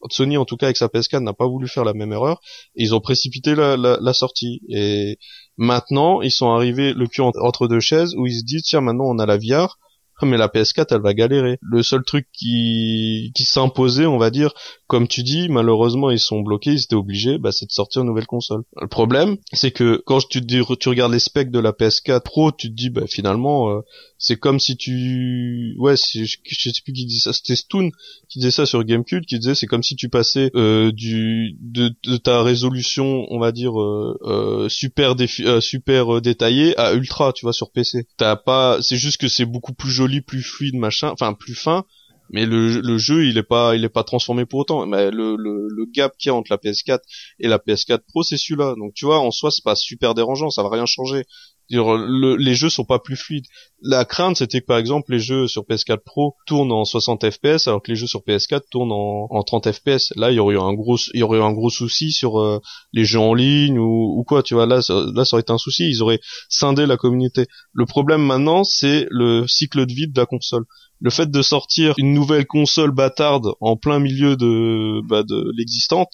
[0.09, 2.39] Sony en tout cas avec sa PS4 n'a pas voulu faire la même erreur.
[2.75, 4.61] Et ils ont précipité la, la, la sortie.
[4.69, 5.17] Et
[5.57, 9.05] maintenant ils sont arrivés le cul entre deux chaises où ils se disent tiens maintenant
[9.05, 9.77] on a la VR
[10.25, 11.57] mais la PS4 elle va galérer.
[11.61, 14.53] Le seul truc qui qui s'imposait, on va dire,
[14.87, 18.07] comme tu dis, malheureusement ils sont bloqués, ils étaient obligés, bah, c'est de sortir une
[18.07, 18.63] nouvelle console.
[18.81, 22.69] Le problème, c'est que quand tu, tu regardes les specs de la PS4 Pro, tu
[22.69, 23.81] te dis bah finalement euh,
[24.17, 27.91] c'est comme si tu ouais je, sais plus qui disait ça c'était Stoon
[28.29, 31.93] qui disait ça sur Gamecube qui disait c'est comme si tu passais euh, du de,
[32.03, 36.93] de, ta résolution on va dire euh, euh super défi, euh, super euh, détaillée à
[36.93, 40.41] ultra tu vois sur PC t'as pas c'est juste que c'est beaucoup plus joli plus
[40.41, 41.85] fluide machin enfin plus fin
[42.29, 44.85] mais le, jeu il est pas il est pas transformé pour autant.
[44.85, 46.99] Mais le, le, le gap qu'il y a entre la PS4
[47.39, 48.75] et la PS4 Pro c'est celui-là.
[48.77, 51.23] Donc tu vois en soi c'est pas super dérangeant ça va rien changer
[51.69, 53.45] le, les jeux sont pas plus fluides.
[53.81, 57.67] La crainte, c'était que par exemple les jeux sur PS4 Pro tournent en 60 FPS,
[57.67, 60.13] alors que les jeux sur PS4 tournent en, en 30 FPS.
[60.15, 62.59] Là, il y aurait eu un gros, il y aurait un gros souci sur euh,
[62.93, 64.43] les jeux en ligne ou, ou, quoi.
[64.43, 65.89] Tu vois, là, ça, là, ça aurait été un souci.
[65.89, 67.45] Ils auraient scindé la communauté.
[67.73, 70.65] Le problème maintenant, c'est le cycle de vie de la console.
[70.99, 76.09] Le fait de sortir une nouvelle console bâtarde en plein milieu de, bah, de l'existante,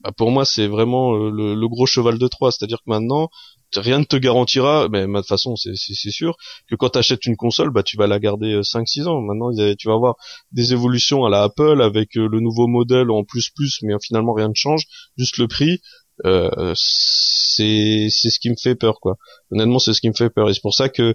[0.00, 2.52] bah pour moi c'est vraiment euh, le, le, gros cheval de Troie.
[2.52, 3.30] C'est-à-dire que maintenant,
[3.76, 5.74] rien ne te garantira, mais de toute façon c'est
[6.10, 6.36] sûr,
[6.68, 9.20] que quand tu achètes une console, bah tu vas la garder 5-6 euh, ans.
[9.20, 10.16] Maintenant tu vas avoir
[10.52, 14.32] des évolutions à la Apple avec euh, le nouveau modèle en plus plus, mais finalement
[14.32, 14.84] rien ne change,
[15.16, 15.80] juste le prix.
[16.24, 19.16] Euh, c'est ce qui me fait peur quoi.
[19.50, 21.14] Honnêtement c'est ce qui me fait peur et c'est pour ça que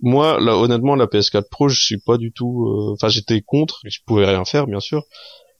[0.00, 3.98] moi là honnêtement la PS4 Pro je suis pas du tout, enfin j'étais contre, je
[4.06, 5.02] pouvais rien faire bien sûr,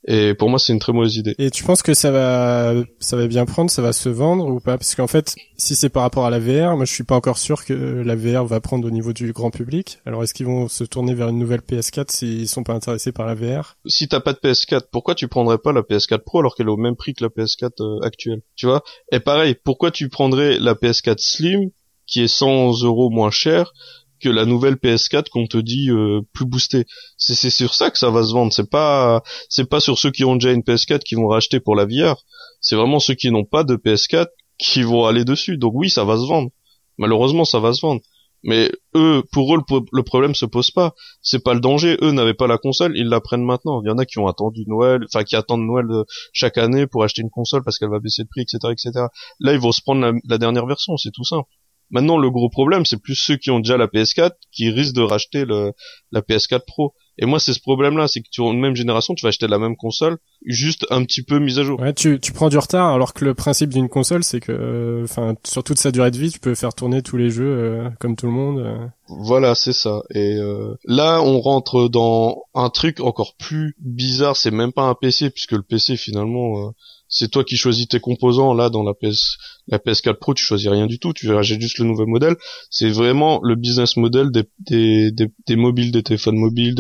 [0.07, 1.35] et pour moi, c'est une très mauvaise idée.
[1.39, 4.61] Et tu penses que ça va, ça va bien prendre, ça va se vendre ou
[4.61, 4.79] pas?
[4.79, 7.39] Parce qu'en fait, si c'est par rapport à la VR, moi, je suis pas encore
[7.39, 9.99] sûr que la VR va prendre au niveau du grand public.
[10.07, 13.27] Alors, est-ce qu'ils vont se tourner vers une nouvelle PS4 s'ils sont pas intéressés par
[13.27, 16.55] la VR Si t'as pas de PS4, pourquoi tu prendrais pas la PS4 Pro alors
[16.55, 18.43] qu'elle est au même prix que la PS4 euh, actuelle?
[18.55, 18.83] Tu vois?
[19.11, 21.71] Et pareil, pourquoi tu prendrais la PS4 Slim
[22.07, 23.73] qui est 100 euros moins cher
[24.21, 26.85] que la nouvelle PS4 qu'on te dit euh, plus boostée.
[27.17, 28.53] C'est sur ça que ça va se vendre.
[28.53, 31.77] C'est pas c'est pas sur ceux qui ont déjà une PS4 qui vont racheter pour
[31.77, 32.25] la VR.
[32.61, 34.27] C'est vraiment ceux qui n'ont pas de PS4
[34.59, 35.59] qui vont aller dessus.
[35.59, 36.51] Donc oui, ça va se vendre.
[36.99, 38.01] Malheureusement, ça va se vendre.
[38.43, 39.61] Mais eux, pour eux,
[39.93, 40.95] le, problème se pose pas.
[41.21, 41.97] C'est pas le danger.
[42.01, 43.83] Eux n'avaient pas la console, ils la prennent maintenant.
[43.83, 46.87] Il y en a qui ont attendu Noël, enfin qui attendent Noël euh, chaque année
[46.87, 49.07] pour acheter une console parce qu'elle va baisser de prix, etc., etc.
[49.41, 50.97] Là, ils vont se prendre la dernière version.
[50.97, 51.49] C'est tout simple.
[51.91, 55.03] Maintenant, le gros problème, c'est plus ceux qui ont déjà la PS4 qui risquent de
[55.03, 55.73] racheter le,
[56.11, 56.95] la PS4 Pro.
[57.19, 59.47] Et moi, c'est ce problème-là, c'est que tu as une même génération, tu vas acheter
[59.47, 61.81] la même console, juste un petit peu mise à jour.
[61.81, 65.05] Ouais, tu, tu prends du retard, alors que le principe d'une console, c'est que, euh,
[65.05, 67.89] enfin, sur toute sa durée de vie, tu peux faire tourner tous les jeux euh,
[68.01, 68.59] comme tout le monde.
[68.59, 68.87] Euh.
[69.09, 70.03] Voilà, c'est ça.
[70.15, 70.37] Et
[70.85, 74.37] là, on rentre dans un truc encore plus bizarre.
[74.37, 76.73] C'est même pas un PC, puisque le PC, finalement,
[77.09, 78.55] c'est toi qui choisis tes composants.
[78.55, 79.37] Là dans la PS
[79.69, 81.13] la PS4 Pro tu choisis rien du tout.
[81.13, 82.37] Tu achètes juste le nouvel modèle.
[82.71, 85.11] C'est vraiment le business model des, des,
[85.47, 86.77] des, mobiles des téléphones mobiles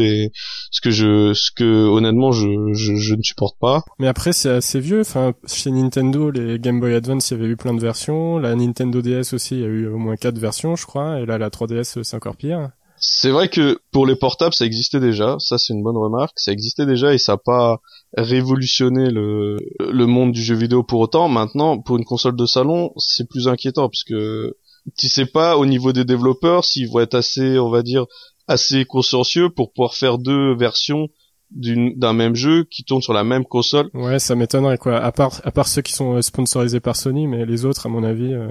[0.71, 3.85] ce que je ce que honnêtement je, je, je ne supporte pas.
[3.99, 5.01] Mais après c'est assez vieux.
[5.01, 8.39] Enfin chez Nintendo les Game Boy Advance il y avait eu plein de versions.
[8.39, 11.21] La Nintendo DS aussi il y a eu au moins quatre versions je crois.
[11.21, 15.01] Et là la 3DS c'est encore pire c'est vrai que pour les portables, ça existait
[15.01, 15.37] déjà.
[15.39, 16.39] Ça, c'est une bonne remarque.
[16.39, 17.81] Ça existait déjà et ça n'a pas
[18.17, 21.29] révolutionné le, le monde du jeu vidéo pour autant.
[21.29, 24.57] Maintenant, pour une console de salon, c'est plus inquiétant parce que
[24.97, 28.07] tu sais pas au niveau des développeurs s'ils vont être assez, on va dire,
[28.49, 31.09] assez consciencieux pour pouvoir faire deux versions
[31.51, 33.89] d'un même jeu qui tourne sur la même console.
[33.95, 34.99] Ouais, ça m'étonnerait quoi.
[34.99, 38.03] À part à part ceux qui sont sponsorisés par Sony, mais les autres, à mon
[38.03, 38.33] avis.
[38.33, 38.49] Euh,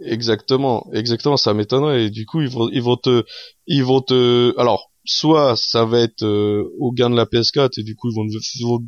[0.00, 2.04] Exactement, exactement, ça m'étonnerait.
[2.04, 3.24] Et du coup, ils vont, ils vont te,
[3.66, 7.82] ils vont te, alors, soit ça va être euh, au gain de la PS4 et
[7.82, 8.78] du coup ils vont,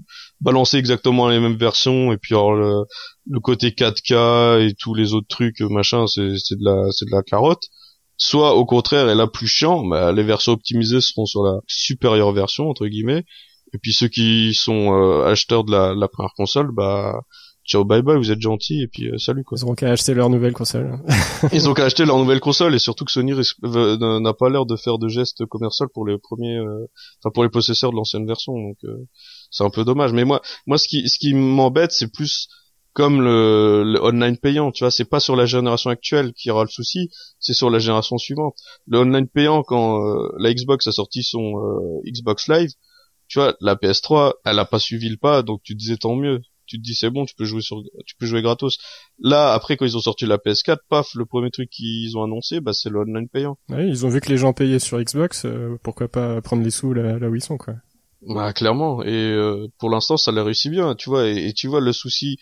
[0.40, 2.84] balancer exactement les mêmes versions et puis alors le,
[3.28, 7.10] le côté 4K et tous les autres trucs machin, c'est, c'est de la, c'est de
[7.10, 7.64] la carotte.
[8.18, 12.32] Soit au contraire, et là plus chiant, bah, les versions optimisées seront sur la supérieure
[12.32, 13.24] version entre guillemets.
[13.72, 17.14] Et puis ceux qui sont euh, acheteurs de la, la première console, bah
[17.64, 19.56] ciao bye bye, vous êtes gentil et puis euh, salut quoi.
[19.60, 20.98] Ils ont qu'à acheter leur nouvelle console.
[21.52, 24.76] Ils ont qu'à acheter leur nouvelle console et surtout que Sony n'a pas l'air de
[24.76, 26.86] faire de gestes commerciaux pour les premiers, euh,
[27.22, 29.06] enfin pour les possesseurs de l'ancienne version donc euh,
[29.50, 30.12] c'est un peu dommage.
[30.12, 32.48] Mais moi, moi ce qui ce qui m'embête c'est plus
[32.92, 36.64] comme le, le, online payant, tu vois, c'est pas sur la génération actuelle qui aura
[36.64, 38.56] le souci, c'est sur la génération suivante.
[38.88, 40.00] Le online payant quand
[40.38, 41.52] la Xbox a sorti son
[42.04, 42.70] Xbox Live,
[43.28, 46.40] tu vois, la PS3, elle a pas suivi le pas, donc tu disais tant mieux
[46.70, 48.78] tu te dis c'est bon, tu peux jouer sur, tu peux jouer gratos.
[49.18, 52.60] Là, après quand ils ont sorti la PS4, paf, le premier truc qu'ils ont annoncé,
[52.60, 53.58] bah c'est le online payant.
[53.68, 56.70] Ouais, ils ont vu que les gens payaient sur Xbox, euh, pourquoi pas prendre les
[56.70, 57.74] sous là, où ils sont quoi.
[58.22, 61.80] Bah clairement, et euh, pour l'instant ça l'a réussi bien, tu vois, et, tu vois
[61.80, 62.36] le souci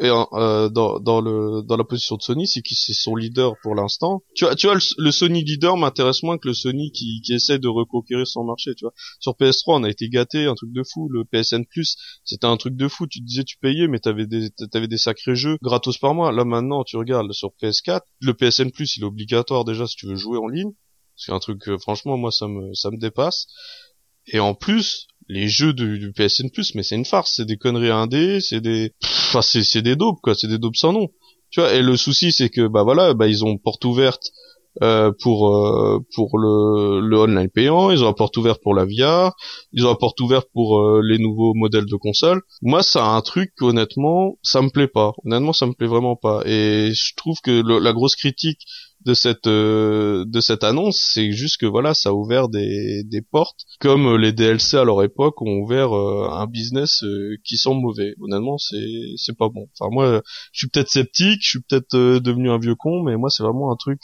[0.00, 3.54] et, euh, dans, dans le dans la position de Sony, c'est qu'ils c'est son leader
[3.62, 4.22] pour l'instant.
[4.34, 7.58] Tu vois, tu vois, le, Sony leader m'intéresse moins que le Sony qui, qui essaie
[7.58, 8.74] de reconquérir son marché.
[8.74, 11.08] Tu vois, sur PS3, on a été gâté, un truc de fou.
[11.08, 13.06] Le PSN Plus, c'était un truc de fou.
[13.06, 16.32] Tu disais tu payais, mais t'avais des t'avais des sacrés jeux gratos par mois.
[16.32, 20.06] Là maintenant, tu regardes sur PS4, le PSN Plus, il est obligatoire déjà si tu
[20.06, 20.72] veux jouer en ligne.
[21.16, 23.46] C'est un truc, euh, franchement, moi ça me ça me dépasse.
[24.26, 27.90] Et en plus, les jeux du, PSN Plus, mais c'est une farce, c'est des conneries
[27.90, 31.08] indé, c'est des, enfin c'est c'est des daubes quoi, c'est des daubes sans nom.
[31.50, 34.32] Tu vois, et le souci c'est que bah voilà, bah ils ont porte ouverte
[34.82, 38.84] euh, pour euh, pour le, le online payant, ils ont la porte ouverte pour la
[38.84, 39.34] VR,
[39.72, 42.42] ils ont la porte ouverte pour euh, les nouveaux modèles de consoles.
[42.60, 45.12] Moi, ça a un truc honnêtement, ça me plaît pas.
[45.24, 46.42] Honnêtement, ça me plaît vraiment pas.
[46.44, 48.60] Et je trouve que la grosse critique
[49.06, 53.22] de cette euh, de cette annonce, c'est juste que voilà, ça a ouvert des des
[53.22, 57.74] portes comme les DLC à leur époque ont ouvert euh, un business euh, qui sont
[57.74, 58.14] mauvais.
[58.20, 59.68] Honnêtement, c'est c'est pas bon.
[59.78, 63.30] Enfin moi, je suis peut-être sceptique, je suis peut-être devenu un vieux con, mais moi
[63.30, 64.00] c'est vraiment un truc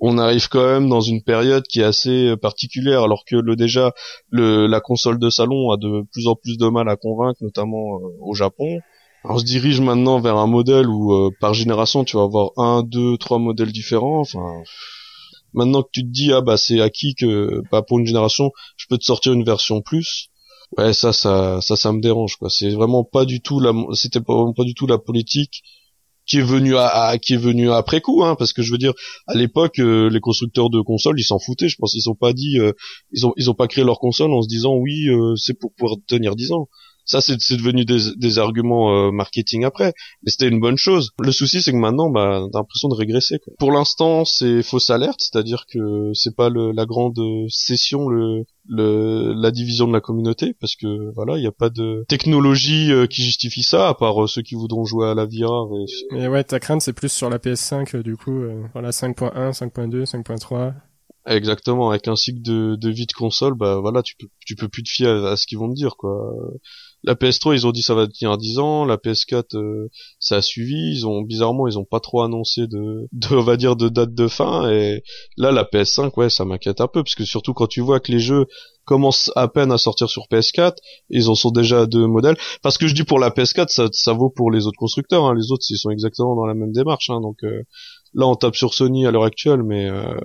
[0.00, 3.92] on arrive quand même dans une période qui est assez particulière alors que le déjà
[4.28, 8.00] le la console de salon a de plus en plus de mal à convaincre notamment
[8.20, 8.80] au Japon
[9.24, 12.82] on se dirige maintenant vers un modèle où euh, par génération tu vas avoir un,
[12.82, 14.20] deux, trois modèles différents.
[14.20, 14.62] Enfin,
[15.54, 18.86] maintenant que tu te dis ah bah c'est acquis que bah pour une génération je
[18.88, 20.28] peux te sortir une version plus.
[20.76, 22.50] Ouais ça ça ça ça me dérange quoi.
[22.50, 25.62] C'est vraiment pas du tout la c'était pas, du tout la politique
[26.26, 28.94] qui est venue à, qui est venue après coup hein parce que je veux dire
[29.26, 32.32] à l'époque euh, les constructeurs de consoles ils s'en foutaient je pense ils ont pas
[32.32, 32.72] dit euh,
[33.12, 35.06] ils ont ils ont pas créé leur console en se disant oui
[35.36, 36.68] c'est pour pouvoir tenir 10 ans
[37.04, 41.10] ça, c'est devenu des, des arguments euh, marketing après, mais c'était une bonne chose.
[41.18, 43.38] Le souci, c'est que maintenant, bah, t'as l'impression de régresser.
[43.38, 43.52] Quoi.
[43.58, 49.34] Pour l'instant, c'est fausse alerte, c'est-à-dire que c'est pas le, la grande session, le, le,
[49.34, 53.06] la division de la communauté, parce que voilà, il n'y a pas de technologie euh,
[53.06, 55.68] qui justifie ça, à part euh, ceux qui voudront jouer à la VR.
[55.76, 56.14] Et...
[56.14, 60.72] Mais ouais, ta crainte, c'est plus sur la PS5, du coup, voilà, 5.1, 5.2, 5.3.
[61.26, 64.68] Exactement, avec un cycle de, de vie de console, bah voilà, tu peux tu peux
[64.68, 66.34] plus te fier à, à ce qu'ils vont te dire quoi
[67.04, 69.88] la PS3 ils ont dit ça va tenir 10 ans, la PS4 euh,
[70.18, 73.56] ça a suivi, ils ont bizarrement ils ont pas trop annoncé de, de on va
[73.56, 75.02] dire de date de fin et
[75.36, 78.10] là la PS5 ouais ça m'inquiète un peu parce que surtout quand tu vois que
[78.10, 78.46] les jeux
[78.84, 80.76] commencent à peine à sortir sur PS4,
[81.08, 82.36] ils en sont déjà deux modèles.
[82.62, 85.34] Parce que je dis pour la PS4 ça, ça vaut pour les autres constructeurs, hein.
[85.34, 87.20] les autres ils sont exactement dans la même démarche hein.
[87.20, 87.62] donc euh,
[88.14, 90.18] là on tape sur Sony à l'heure actuelle mais euh,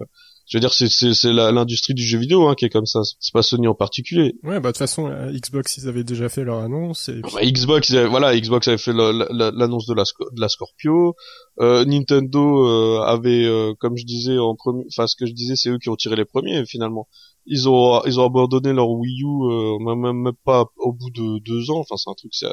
[0.49, 3.01] je veux dire c'est l'industrie du jeu vidéo hein, qui est comme ça.
[3.19, 4.33] C'est pas Sony en particulier.
[4.43, 7.93] Ouais bah de toute façon Xbox ils avaient déjà fait leur annonce et bah, Xbox
[7.93, 11.15] voilà Xbox avait fait l'annonce de la de la Scorpio.
[11.59, 15.55] Euh, Nintendo euh, avait euh, comme je disais en premier enfin ce que je disais
[15.55, 17.07] c'est eux qui ont tiré les premiers finalement.
[17.45, 21.39] Ils ont ils ont abandonné leur Wii U euh, même, même pas au bout de
[21.45, 21.79] deux ans.
[21.79, 22.47] Enfin c'est un truc c'est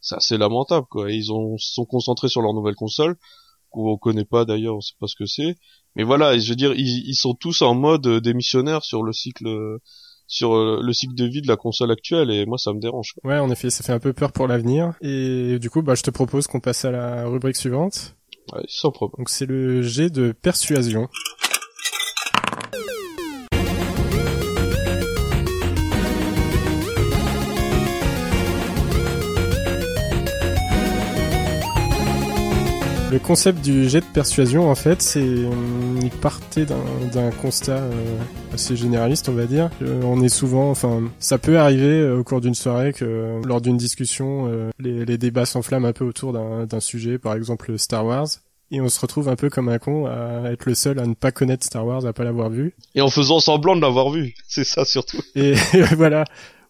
[0.00, 1.10] c'est assez lamentable quoi.
[1.10, 3.16] Ils ont sont concentrés sur leur nouvelle console
[3.68, 5.56] qu'on connaît pas d'ailleurs on sait pas ce que c'est
[5.94, 9.12] mais voilà, je veux dire, ils, ils sont tous en mode euh, démissionnaire sur le
[9.12, 9.78] cycle
[10.26, 13.14] sur euh, le cycle de vie de la console actuelle et moi ça me dérange.
[13.22, 16.02] Ouais, en effet, ça fait un peu peur pour l'avenir et du coup, bah je
[16.02, 18.16] te propose qu'on passe à la rubrique suivante.
[18.52, 19.16] Ouais, sans problème.
[19.18, 21.08] Donc c'est le G de persuasion.
[33.12, 35.20] Le concept du jet de persuasion, en fait, c'est
[36.02, 38.18] il partait d'un constat euh,
[38.52, 39.70] assez généraliste, on va dire.
[39.82, 43.60] Euh, on est souvent, enfin, ça peut arriver euh, au cours d'une soirée que lors
[43.60, 48.26] d'une discussion, les, les, débats s'enflamment un peu autour d'un sujet, par exemple Star Wars.
[48.70, 51.14] Et on se retrouve un peu comme un con à être le seul à ne
[51.14, 52.74] pas connaître Star Wars, à pas l'avoir vu.
[52.94, 55.20] Et en faisant semblant de l'avoir vu, c'est ça surtout.
[55.34, 55.54] Et
[55.96, 56.24] voilà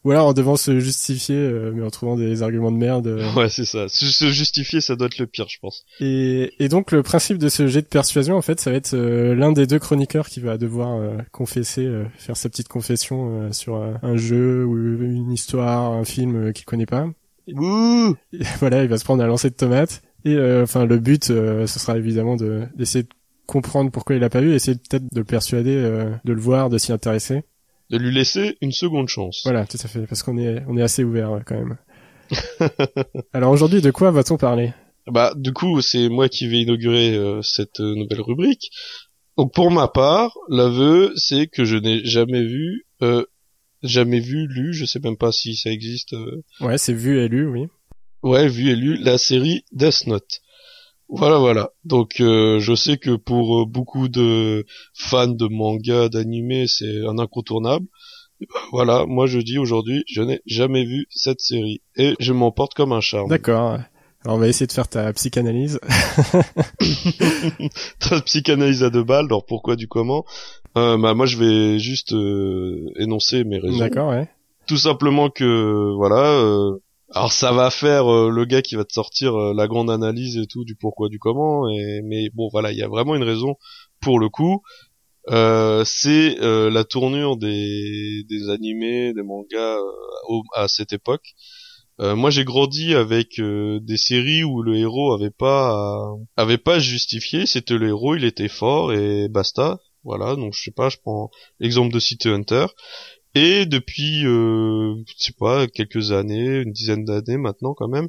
[0.05, 3.07] ou alors en devant se justifier, euh, mais en trouvant des arguments de merde.
[3.07, 3.33] Euh.
[3.35, 3.89] Ouais, c'est ça.
[3.89, 5.85] Se justifier, ça doit être le pire, je pense.
[6.01, 8.95] Et, et donc le principe de ce jet de persuasion, en fait, ça va être
[8.95, 14.17] euh, l'un des deux chroniqueurs qui va devoir confesser, faire sa petite confession sur un
[14.17, 17.07] jeu ou une histoire, un film qu'il connaît pas.
[17.53, 18.15] Ouh
[18.61, 20.03] voilà, il va se prendre un lancer de tomates.
[20.25, 23.09] Et enfin, le but, ce sera évidemment de d'essayer de
[23.47, 25.75] comprendre pourquoi il a pas vu, essayer peut-être de le persuader
[26.25, 27.43] de le voir, de s'y intéresser
[27.93, 29.43] de lui laisser une seconde chance.
[29.45, 31.77] Voilà, tout à fait, parce qu'on est on est assez ouvert quand même.
[33.35, 34.73] Alors aujourd'hui, de quoi va-t-on parler?
[35.07, 38.71] Bah, du coup, c'est moi qui vais inaugurer euh, cette euh, nouvelle rubrique.
[39.37, 43.25] Donc pour ma part, l'aveu, c'est que je n'ai jamais vu, euh,
[43.83, 46.15] jamais vu, lu, je sais même pas si ça existe.
[46.61, 47.67] Ouais, c'est vu et lu, oui.
[48.23, 50.41] Ouais, vu et lu la série Death Note.
[51.15, 51.71] Voilà, voilà.
[51.85, 57.19] Donc euh, je sais que pour euh, beaucoup de fans de manga, d'anime, c'est un
[57.19, 57.85] incontournable.
[58.41, 62.51] Ben, voilà, moi je dis aujourd'hui, je n'ai jamais vu cette série et je m'en
[62.51, 63.29] porte comme un charme.
[63.29, 63.79] D'accord.
[64.25, 65.81] Alors on va essayer de faire ta psychanalyse.
[68.01, 70.25] ta psychanalyse à deux balles, alors pourquoi du comment?
[70.79, 73.79] Euh, bah, Moi je vais juste euh, énoncer mes raisons.
[73.79, 74.29] D'accord, ouais.
[74.67, 76.79] Tout simplement que, voilà, euh,
[77.15, 80.37] alors ça va faire euh, le gars qui va te sortir euh, la grande analyse
[80.37, 81.67] et tout du pourquoi du comment,
[82.05, 83.57] mais bon voilà, il y a vraiment une raison
[84.01, 84.63] pour le coup.
[85.85, 89.79] c'est la tournure des, des animés, des mangas
[90.55, 91.35] à cette époque
[92.01, 96.79] euh, moi, j'ai grandi avec euh, des séries où le héros avait pas avait pas
[96.79, 97.47] justifié.
[97.47, 99.79] C'était le héros, il était fort et basta.
[100.05, 100.35] Voilà.
[100.37, 102.67] Donc je sais pas, je prends l'exemple de City Hunter.
[103.35, 108.09] Et depuis, euh, je sais pas, quelques années, une dizaine d'années maintenant quand même,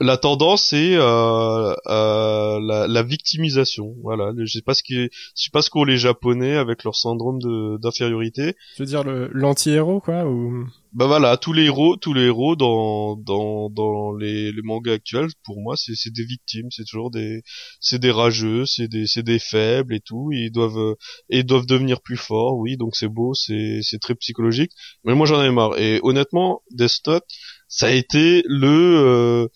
[0.00, 3.94] la tendance est euh, la, la, victimisation.
[4.02, 6.94] Voilà, je sais pas ce qui, je sais pas ce qu'ont les Japonais avec leur
[6.94, 7.38] syndrome
[7.80, 8.54] d'infériorité.
[8.76, 10.66] Je veux dire le l'anti-héros quoi ou?
[10.92, 15.28] Bah voilà, tous les héros, tous les héros dans dans dans les, les mangas actuels,
[15.44, 17.42] pour moi, c'est c'est des victimes, c'est toujours des
[17.80, 20.96] c'est des rageux, c'est des c'est des faibles et tout, ils doivent
[21.28, 24.72] et ils doivent devenir plus forts, oui, donc c'est beau, c'est c'est très psychologique,
[25.04, 25.78] mais moi j'en ai marre.
[25.78, 27.24] Et honnêtement, Death Note,
[27.68, 29.48] ça a été le euh,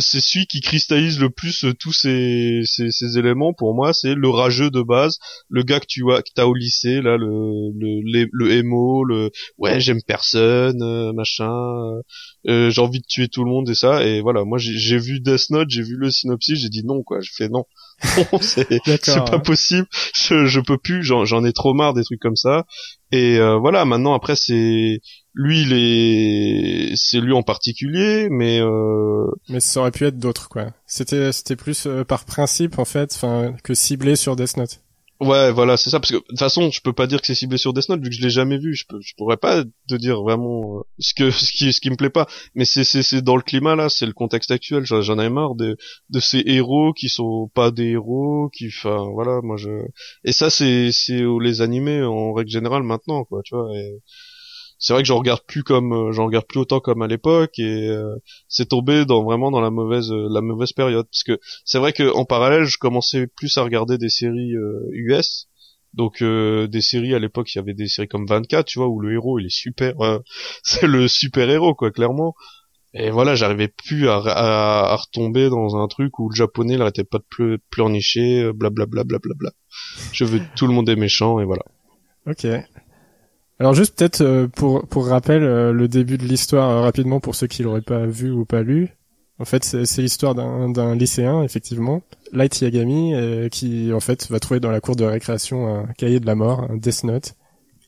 [0.00, 4.14] c'est celui qui cristallise le plus euh, tous ces, ces, ces, éléments pour moi c'est
[4.14, 6.04] le rageux de base le gars que tu
[6.36, 11.52] as au lycée là le le le, émo le ouais j'aime personne euh, machin
[12.48, 15.20] euh, j'ai envie de tuer tout le monde et ça et voilà moi j'ai vu
[15.20, 17.64] Death Note j'ai vu le synopsis j'ai dit non quoi je fais non
[18.40, 18.66] c'est
[19.04, 19.86] pas possible.
[20.14, 21.02] Je, je peux plus.
[21.02, 22.64] J'en ai trop marre des trucs comme ça.
[23.12, 23.84] Et voilà.
[23.84, 25.00] Maintenant après c'est
[25.36, 29.26] lui il est c'est lui en particulier mais euh...
[29.50, 30.72] mais ça aurait pu être d'autres quoi.
[30.86, 34.80] C'était c'était plus euh, par principe en fait enfin que ciblé sur Death Note
[35.20, 37.34] ouais voilà c'est ça parce que de toute façon je peux pas dire que c'est
[37.34, 38.74] ciblé sur Death Note vu que je l'ai jamais vu.
[38.74, 41.90] Je peux je pourrais pas te dire vraiment euh, ce que ce qui ce qui
[41.90, 42.26] me plaît pas.
[42.54, 44.84] Mais c'est c'est c'est dans le climat là c'est le contexte actuel.
[44.84, 45.76] J'en ai marre de
[46.10, 49.70] de ces héros qui sont pas des héros qui enfin voilà moi je
[50.24, 54.00] et ça c'est c'est les animés en règle générale maintenant quoi tu vois et
[54.78, 57.58] c'est vrai que j'en regarde plus comme euh, j'en regarde plus autant comme à l'époque
[57.58, 58.16] et euh,
[58.48, 61.06] c'est tombé dans vraiment dans la mauvaise euh, la mauvaise période.
[61.06, 64.52] Parce que c'est vrai que en parallèle je commençais plus à regarder des séries
[64.92, 65.48] US
[65.94, 69.00] donc des séries à l'époque il y avait des séries comme 24 tu vois où
[69.00, 69.94] le héros il est super
[70.62, 72.34] c'est le super héros quoi clairement.
[72.98, 77.18] Et voilà j'arrivais plus à, à, retomber dans un truc où le japonais n'arrêtait pas
[77.18, 79.50] de pleurnicher blablabla bla, bla, bla,
[80.12, 81.62] je veux tout le monde est méchant et voilà.
[82.26, 82.46] Ok
[83.58, 87.34] alors juste peut-être euh, pour pour rappel euh, le début de l'histoire euh, rapidement pour
[87.34, 88.90] ceux qui l'auraient pas vu ou pas lu.
[89.38, 92.00] En fait, c'est l'histoire d'un lycéen effectivement,
[92.32, 93.12] Light Yagami,
[93.50, 96.66] qui en fait va trouver dans la cour de récréation un cahier de la mort,
[96.70, 97.34] un Death Note,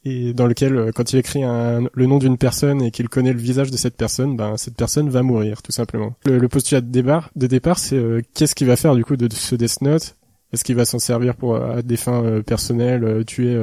[0.05, 3.39] et dans lequel quand il écrit un, le nom d'une personne et qu'il connaît le
[3.39, 6.13] visage de cette personne, ben cette personne va mourir tout simplement.
[6.27, 7.99] Le, le postulat de départ, de départ, c'est
[8.35, 10.18] qu'est-ce qu'il va faire du coup de ce Death Note?
[10.53, 13.57] Est-ce qu'il va s'en servir pour euh, à des fins euh, personnelles, euh, tuer,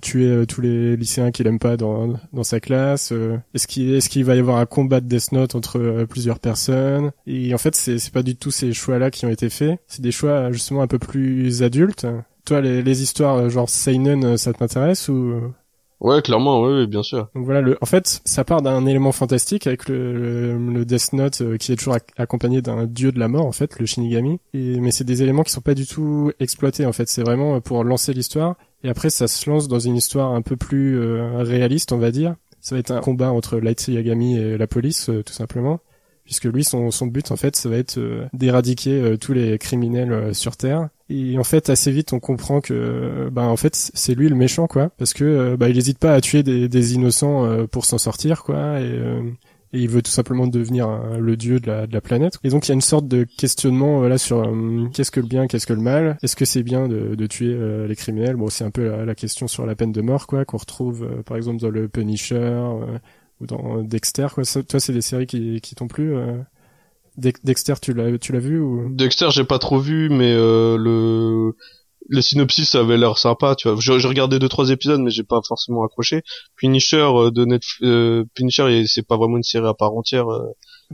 [0.00, 3.12] tuer tous les lycéens qu'il aime pas dans, dans sa classe
[3.54, 7.10] Est-ce qu'il est-ce va y avoir un combat de Death Note entre plusieurs personnes?
[7.26, 9.80] Et en fait, c'est c'est pas du tout ces choix-là qui ont été faits.
[9.86, 12.06] C'est des choix justement un peu plus adultes.
[12.44, 15.34] Toi, les, les histoires genre seinen, ça t'intéresse ou
[16.04, 17.30] Ouais, clairement, oui, bien sûr.
[17.34, 21.40] Donc voilà, le, en fait, ça part d'un élément fantastique avec le, le, Death Note
[21.40, 24.38] euh, qui est toujours accompagné d'un dieu de la mort, en fait, le Shinigami.
[24.52, 27.08] Mais c'est des éléments qui sont pas du tout exploités, en fait.
[27.08, 28.56] C'est vraiment pour lancer l'histoire.
[28.82, 32.10] Et après, ça se lance dans une histoire un peu plus euh, réaliste, on va
[32.10, 32.34] dire.
[32.60, 35.80] Ça va être un combat entre Light Yagami et la police, euh, tout simplement
[36.24, 39.58] puisque lui son, son but en fait ça va être euh, d'éradiquer euh, tous les
[39.58, 43.74] criminels euh, sur terre et en fait assez vite on comprend que bah en fait
[43.74, 44.90] c'est lui le méchant quoi.
[44.98, 48.80] Parce que bah il hésite pas à tuer des, innocents pour s'en sortir quoi.
[48.80, 48.98] Et,
[49.72, 50.88] et, il veut tout simplement devenir
[51.18, 52.38] le dieu de la, planète.
[52.44, 54.48] Et donc il y a une sorte de questionnement voilà sur
[54.92, 56.16] qu'est-ce que le bien qu'est-ce que le mal?
[56.22, 58.36] Est-ce que c'est bien de, tuer les criminels?
[58.36, 61.36] Bon c'est un peu la, question sur la peine de mort quoi qu'on retrouve par
[61.36, 62.62] exemple dans le Punisher
[63.40, 64.44] ou dans Dexter quoi.
[64.44, 66.38] Toi c'est des séries qui, t'ont plu euh...
[67.16, 68.88] Dexter tu l'as tu l'as vu ou?
[68.90, 71.54] Dexter j'ai pas trop vu mais euh, le
[72.08, 73.78] le synopsis avait l'air sympa tu vois.
[73.80, 76.22] J'ai regardé deux trois épisodes mais j'ai pas forcément accroché.
[76.56, 80.42] Punisher euh, de Netflix euh, Punisher c'est pas vraiment une série à part entière euh.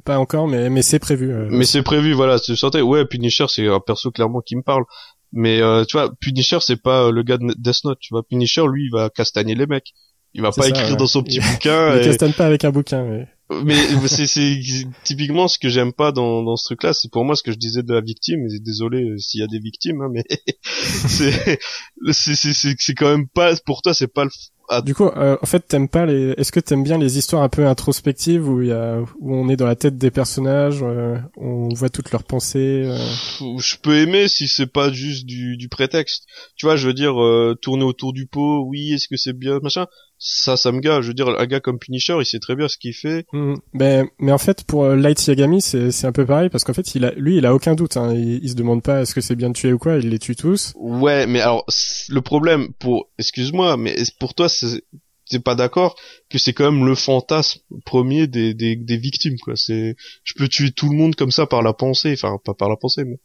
[0.05, 3.67] pas encore mais mais c'est prévu mais c'est prévu voilà c'est sorti ouais Punisher c'est
[3.67, 4.85] un perso clairement qui me parle.
[5.33, 8.23] Mais tu vois Punisher c'est pas le gars de Death Note tu vois.
[8.23, 9.93] Punisher lui il va castagner les mecs.
[10.33, 11.97] Il va pas écrire dans son petit bouquin.
[11.97, 12.33] Il et...
[12.33, 13.05] pas avec un bouquin.
[13.05, 13.29] Mais...
[13.65, 13.75] mais
[14.07, 14.61] c'est c'est
[15.05, 17.53] typiquement ce que j'aime pas dans dans ce truc là c'est pour moi ce que
[17.53, 20.25] je disais de la victime et désolé euh, s'il y a des victimes hein, mais
[20.63, 21.59] c'est
[22.13, 24.31] c'est c'est c'est quand même pas pour toi c'est pas le
[24.73, 24.83] ah.
[24.83, 26.31] Du coup, euh, en fait, t'aimes pas les.
[26.37, 29.49] Est-ce que t'aimes bien les histoires un peu introspectives où il y a où on
[29.49, 32.85] est dans la tête des personnages, euh, on voit toutes leurs pensées.
[32.87, 32.97] Euh...
[33.59, 36.25] Je peux aimer si c'est pas juste du, du prétexte.
[36.55, 38.65] Tu vois, je veux dire euh, tourner autour du pot.
[38.65, 39.87] Oui, est-ce que c'est bien, machin
[40.21, 41.03] ça, ça me gâche.
[41.03, 43.27] Je veux dire, un gars comme Punisher, il sait très bien ce qu'il fait.
[43.33, 43.55] Mmh.
[43.73, 46.75] Ben, mais en fait, pour euh, Light Yagami, c'est, c'est un peu pareil parce qu'en
[46.75, 47.97] fait, il a, lui, il a aucun doute.
[47.97, 48.15] Hein.
[48.15, 49.97] Il, il se demande pas est-ce que c'est bien de tuer ou quoi.
[49.97, 50.75] Il les tue tous.
[50.77, 51.65] Ouais, mais alors
[52.11, 54.85] le problème pour, excuse-moi, mais pour toi, c'est
[55.31, 55.95] t'es pas d'accord
[56.29, 59.95] que c'est quand même le fantasme premier des, des, des victimes quoi c'est
[60.25, 62.77] je peux tuer tout le monde comme ça par la pensée enfin pas par la
[62.77, 63.21] pensée mais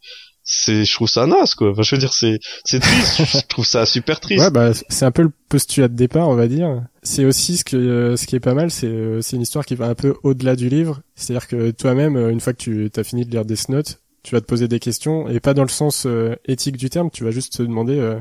[0.46, 1.72] c'est je trouve ça naze quoi.
[1.72, 3.22] Enfin, je veux dire c'est c'est triste.
[3.26, 4.42] Je trouve ça super triste.
[4.42, 6.82] Ouais bah c'est un peu le postulat de départ on va dire.
[7.02, 9.66] C'est aussi ce que euh, ce qui est pas mal c'est euh, c'est une histoire
[9.66, 11.02] qui va un peu au-delà du livre.
[11.16, 14.34] C'est-à-dire que toi-même euh, une fois que tu as fini de lire Death Note tu
[14.34, 16.04] vas te poser des questions et pas dans le sens
[16.46, 17.10] éthique du terme.
[17.12, 18.16] Tu vas juste te demander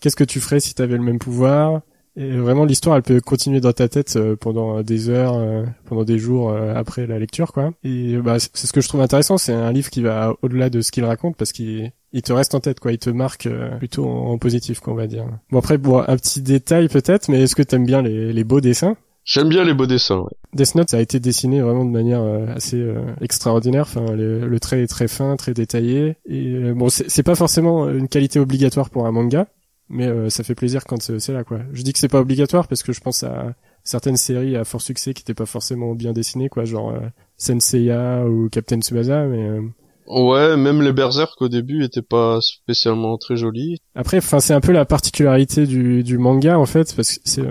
[0.00, 1.82] qu'est-ce que tu ferais si tu avais le même pouvoir?
[2.16, 6.04] Et vraiment, l'histoire, elle peut continuer dans ta tête euh, pendant des heures, euh, pendant
[6.04, 7.72] des jours euh, après la lecture, quoi.
[7.82, 9.36] Et bah, c'est ce que je trouve intéressant.
[9.36, 12.54] C'est un livre qui va au-delà de ce qu'il raconte parce qu'il il te reste
[12.54, 12.92] en tête, quoi.
[12.92, 13.48] Il te marque
[13.78, 15.24] plutôt en, positif, quoi, on va dire.
[15.50, 18.60] Bon après, bon, un petit détail peut-être, mais est-ce que t'aimes bien les, les beaux
[18.60, 18.96] dessins?
[19.24, 20.18] J'aime bien les beaux dessins.
[20.18, 20.30] Ouais.
[20.52, 22.22] Death Note, ça a été dessiné vraiment de manière
[22.54, 22.80] assez
[23.20, 23.86] extraordinaire.
[23.88, 26.14] Enfin, le, le, trait est très fin, très détaillé.
[26.26, 29.48] Et bon, c'est pas forcément une qualité obligatoire pour un manga,
[29.94, 31.60] mais euh, ça fait plaisir quand c'est là quoi.
[31.72, 34.82] Je dis que c'est pas obligatoire parce que je pense à certaines séries à fort
[34.82, 37.00] succès qui étaient pas forcément bien dessinées quoi, genre euh,
[37.36, 39.62] Senseiya ou Captain Tsubasa mais euh,
[40.06, 43.78] Ouais, même les Berserk au début étaient pas spécialement très jolis.
[43.94, 47.42] Après, enfin, c'est un peu la particularité du, du manga en fait, parce que c'est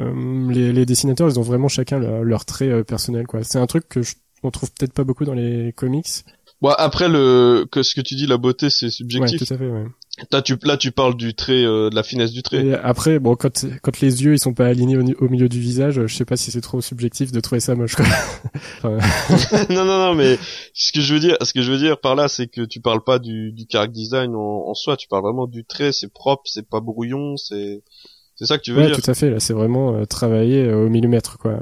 [0.52, 3.44] les, les, dessinateurs, ils ont vraiment chacun leur, leur trait personnel, quoi.
[3.44, 4.14] C'est un truc que je,
[4.44, 6.06] on trouve peut-être pas beaucoup dans les comics.
[6.62, 9.41] Bon, après le que ce que tu dis, la beauté, c'est subjectif.
[9.41, 9.86] Ouais, tout à fait, ouais.
[10.32, 12.64] Là tu, là, tu parles du trait, euh, de la finesse du trait.
[12.64, 16.05] Et après, bon, quand, quand les yeux ils sont pas alignés au, milieu du visage,
[16.05, 17.95] je sais pas si c'est trop subjectif de trouver ça moche.
[17.95, 18.05] Quoi.
[19.70, 20.38] non, non, non, mais
[20.76, 22.80] ce que je veux dire, ce que je veux dire par là, c'est que tu
[22.80, 25.91] parles pas du, du character design en, en soi, tu parles vraiment du trait.
[25.91, 27.82] C'est propre, c'est pas brouillon, c'est,
[28.36, 29.01] c'est ça que tu veux ouais, dire.
[29.01, 29.32] tout à fait.
[29.32, 31.59] Là, c'est vraiment euh, travaillé euh, au millimètre, quoi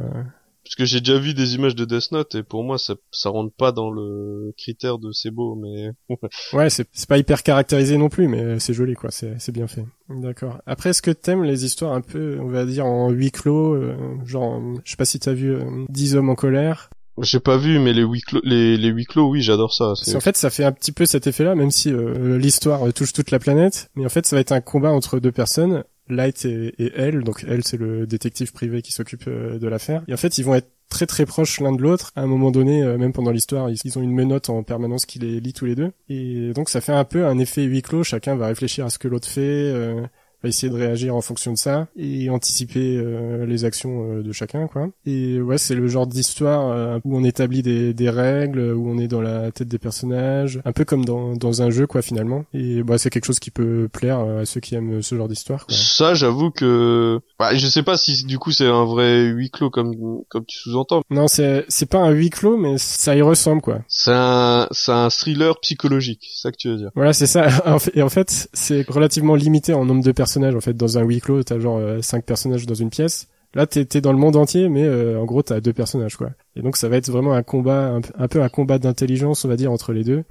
[0.71, 3.29] parce que j'ai déjà vu des images de Death Note et pour moi ça ça
[3.29, 5.91] rentre pas dans le critère de c'est beau mais
[6.53, 9.11] ouais c'est c'est pas hyper caractérisé non plus mais c'est joli quoi.
[9.11, 9.83] C'est c'est bien fait.
[10.07, 10.61] D'accord.
[10.65, 13.97] Après est-ce que t'aimes les histoires un peu on va dire en huis clos euh,
[14.25, 16.89] genre je sais pas si t'as vu euh, 10 hommes en colère?
[17.21, 19.93] J'ai pas vu, mais les huis clos, les, les huis clos, oui, j'adore ça.
[20.15, 23.31] En fait, ça fait un petit peu cet effet-là, même si euh, l'histoire touche toute
[23.31, 23.91] la planète.
[23.95, 25.83] Mais en fait, ça va être un combat entre deux personnes
[26.15, 30.03] Light et, elle, donc elle c'est le détective privé qui s'occupe euh, de l'affaire.
[30.07, 32.11] Et en fait, ils vont être très très proches l'un de l'autre.
[32.15, 35.19] À un moment donné, euh, même pendant l'histoire, ils, ont une menotte en permanence qui
[35.19, 35.91] les lie tous les deux.
[36.09, 38.03] Et donc ça fait un peu un effet huis clos.
[38.03, 39.41] Chacun va réfléchir à ce que l'autre fait.
[39.41, 40.05] Euh,
[40.49, 44.67] essayer de réagir en fonction de ça et anticiper euh, les actions euh, de chacun
[44.67, 44.89] quoi.
[45.05, 48.97] Et ouais, c'est le genre d'histoire euh, où on établit des, des, règles, où on
[48.97, 52.45] est dans la tête des personnages, un peu comme dans, dans un jeu quoi finalement.
[52.53, 55.65] Et bah c'est quelque chose qui peut plaire à ceux qui aiment ce genre d'histoire.
[55.69, 59.69] Ça, j'avoue que bah, je sais pas si du coup c'est un vrai huis clos
[59.69, 59.93] comme
[60.29, 61.01] comme tu sous-entends.
[61.09, 63.79] Non, c'est c'est pas un huis clos mais ça y ressemble quoi.
[63.87, 66.89] C'est un c'est un thriller psychologique, c'est ça que tu veux dire.
[66.95, 67.47] Voilà, c'est ça.
[67.93, 71.19] Et en fait, c'est relativement limité en nombre de personnages en fait dans un huis
[71.19, 73.27] clos t'as genre euh, cinq personnages dans une pièce.
[73.53, 76.29] Là t'es es dans le monde entier mais euh, en gros t'as deux personnages quoi.
[76.55, 79.57] Et donc ça va être vraiment un combat un, peu un combat d'intelligence on va
[79.57, 80.23] dire entre les deux.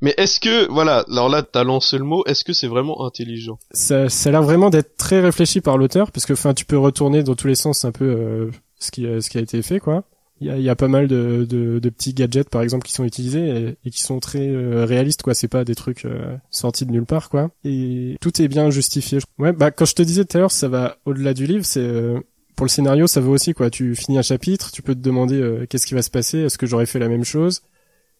[0.00, 3.58] Mais est-ce que voilà alors là t'as lancé le mot est-ce que c'est vraiment intelligent?
[3.72, 6.78] Ça ça a l'air vraiment d'être très réfléchi par l'auteur parce que enfin tu peux
[6.78, 9.80] retourner dans tous les sens un peu euh, ce qui ce qui a été fait
[9.80, 10.04] quoi
[10.40, 12.92] il y a, y a, pas mal de, de, de, petits gadgets par exemple qui
[12.92, 15.34] sont utilisés et, qui sont très euh, réalistes quoi.
[15.34, 17.50] C'est pas des trucs euh, sortis de nulle part quoi.
[17.64, 20.68] Et tout est bien justifié ouais bah quand je te disais tout à l'heure ça
[20.68, 22.20] va au-delà du livre c'est euh,
[22.56, 23.70] pour le scénario ça vaut aussi quoi.
[23.70, 26.38] Tu finis un chapitre tu peux te demander qu'est-ce qui va se passer?
[26.38, 27.62] Est-ce que j'aurais fait la même chose?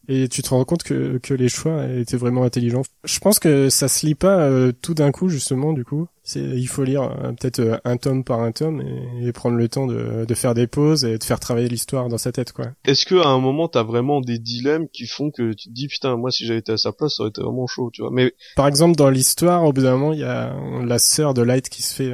[0.08, 2.82] Et tu te rends compte que, que les choix étaient vraiment intelligents.
[3.04, 6.06] Je pense que ça se lit pas euh, tout d'un coup justement du coup.
[6.22, 8.82] C'est il faut lire euh, peut-être euh, un tome par un tome
[9.22, 12.18] et, prendre le temps de, de, faire des pauses et de faire travailler l'histoire dans
[12.18, 12.68] sa tête quoi.
[12.86, 15.88] Est-ce que à un moment t'as vraiment des dilemmes qui font que tu te dis
[15.88, 18.10] putain moi si j'avais été à sa place ça aurait été vraiment chaud tu vois.
[18.10, 21.42] Mais par exemple dans l'histoire au bout d'un moment il y a la sœur de
[21.42, 22.12] Light qui se fait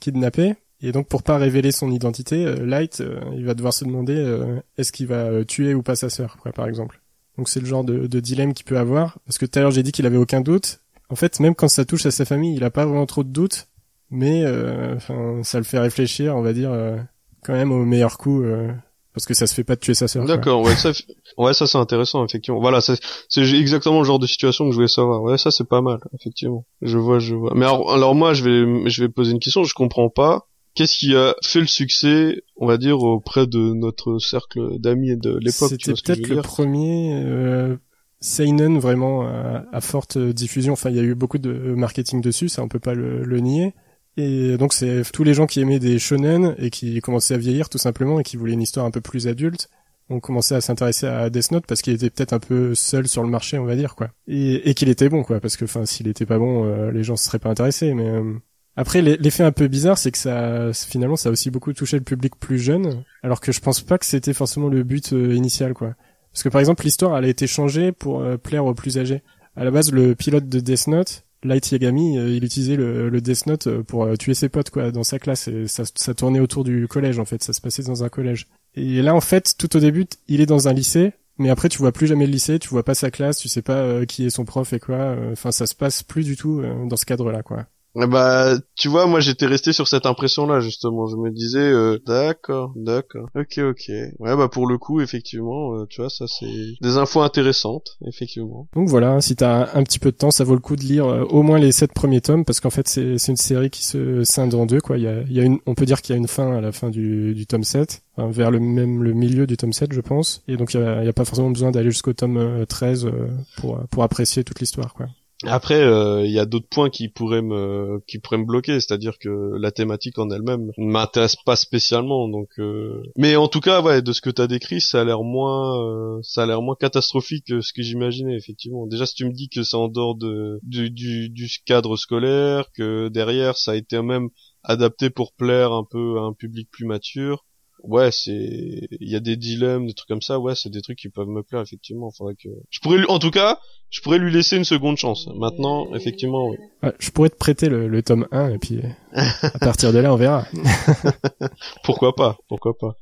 [0.00, 3.02] kidnapper et donc pour pas révéler son identité, Light,
[3.34, 6.68] il va devoir se demander est-ce qu'il va tuer ou pas sa sœur, quoi, par
[6.68, 7.00] exemple.
[7.38, 9.18] Donc c'est le genre de, dilemme qu'il peut avoir.
[9.26, 10.80] Parce que tout à l'heure j'ai dit qu'il avait aucun doute.
[11.08, 13.28] En fait, même quand ça touche à sa famille, il a pas vraiment trop de
[13.28, 13.68] doutes.
[14.10, 14.98] Mais euh,
[15.42, 16.96] ça le fait réfléchir, on va dire, euh,
[17.44, 18.42] quand même au meilleur coup.
[18.42, 18.72] Euh,
[19.12, 20.26] parce que ça se fait pas de tuer sa sœur.
[20.26, 20.92] D'accord, ouais, ça,
[21.38, 22.60] ouais, ça c'est intéressant, effectivement.
[22.60, 22.98] Voilà, c'est
[23.38, 25.22] exactement le genre de situation que je voulais savoir.
[25.22, 26.66] Ouais, ça c'est pas mal, effectivement.
[26.82, 27.52] Je vois, je vois.
[27.54, 29.64] Mais alors, alors moi, je vais, je vais poser une question.
[29.64, 30.46] Je comprends pas.
[30.76, 35.16] Qu'est-ce qui a fait le succès, on va dire, auprès de notre cercle d'amis et
[35.16, 37.76] de l'époque C'était peut-être le premier euh,
[38.20, 40.74] seinen vraiment à, forte diffusion.
[40.74, 43.40] Enfin, il y a eu beaucoup de marketing dessus, ça on peut pas le, le
[43.40, 43.74] nier.
[44.18, 47.68] Et donc c'est tous les gens qui aimaient des shonen et qui commençaient à vieillir
[47.68, 49.68] tout simplement et qui voulaient une histoire un peu plus adulte
[50.08, 53.22] ont commencé à s'intéresser à Death Note parce qu'il était peut-être un peu seul sur
[53.22, 54.10] le marché, on va dire quoi.
[54.28, 57.02] Et, et qu'il était bon quoi, parce que enfin s'il était pas bon, euh, les
[57.02, 57.92] gens se seraient pas intéressés.
[57.92, 58.34] Mais euh,
[58.76, 62.04] après l'effet un peu bizarre, c'est que ça finalement ça a aussi beaucoup touché le
[62.04, 65.74] public plus jeune, alors que je pense pas que c'était forcément le but euh, initial
[65.74, 65.94] quoi.
[66.32, 69.22] Parce que par exemple l'histoire elle a été changée pour plaire aux plus âgés.
[69.56, 73.46] À la base le pilote de Death Note Light Yagami, euh, il utilisait le, Death
[73.46, 76.40] Note euh, pour euh, tuer ses potes quoi dans sa classe et ça, ça tournait
[76.40, 78.48] autour du collège en fait, ça se passait dans un collège.
[78.74, 81.78] Et là en fait, tout au début, il est dans un lycée, mais après tu
[81.78, 84.30] vois plus jamais le lycée, tu vois pas sa classe, tu sais pas qui est
[84.30, 85.16] son prof et quoi.
[85.32, 87.66] Enfin, ça se passe plus du tout dans ce cadre-là quoi.
[88.04, 91.06] Bah, tu vois, moi j'étais resté sur cette impression-là justement.
[91.06, 93.88] Je me disais, euh, d'accord, d'accord, ok, ok.
[94.18, 98.68] Ouais, bah pour le coup, effectivement, euh, tu vois, ça c'est des infos intéressantes, effectivement.
[98.74, 101.06] Donc voilà, si t'as un, petit peu de temps, ça vaut le coup de lire
[101.06, 104.24] euh, au moins les sept premiers tomes parce qu'en fait c'est une série qui se
[104.24, 104.98] scinde en deux quoi.
[104.98, 106.90] Il y a, une, on peut dire qu'il y a une fin à la fin
[106.90, 110.42] du, tome 7, vers le même le milieu du tome 7 je pense.
[110.48, 113.08] Et donc il y a, a, pas forcément besoin d'aller jusqu'au tome 13
[113.56, 115.06] pour pour apprécier toute l'histoire quoi.
[115.44, 119.18] Après, il euh, y a d'autres points qui pourraient me qui pourraient me bloquer, c'est-à-dire
[119.18, 119.28] que
[119.58, 122.26] la thématique en elle-même m'intéresse pas spécialement.
[122.28, 123.02] Donc, euh...
[123.16, 126.18] mais en tout cas, ouais, de ce que t'as décrit, ça a l'air moins euh,
[126.22, 128.86] ça a l'air moins catastrophique que ce que j'imaginais effectivement.
[128.86, 130.90] Déjà, si tu me dis que c'est en dehors de du,
[131.28, 134.30] du cadre scolaire, que derrière ça a été même
[134.64, 137.44] adapté pour plaire un peu à un public plus mature,
[137.82, 140.98] ouais, c'est, il y a des dilemmes, des trucs comme ça, ouais, c'est des trucs
[140.98, 142.10] qui peuvent me plaire, effectivement.
[142.10, 143.58] Faudrait que, je pourrais, en tout cas,
[143.90, 145.28] je pourrais lui laisser une seconde chance.
[145.36, 146.56] Maintenant, effectivement, oui.
[146.98, 148.80] je pourrais te prêter le, le tome 1 et puis,
[149.12, 150.46] à partir de là, on verra.
[151.84, 152.96] pourquoi pas, pourquoi pas.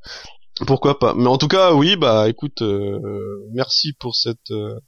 [0.66, 1.14] Pourquoi pas.
[1.14, 3.00] Mais en tout cas, oui, bah, écoute, euh,
[3.52, 4.78] merci pour cette, euh,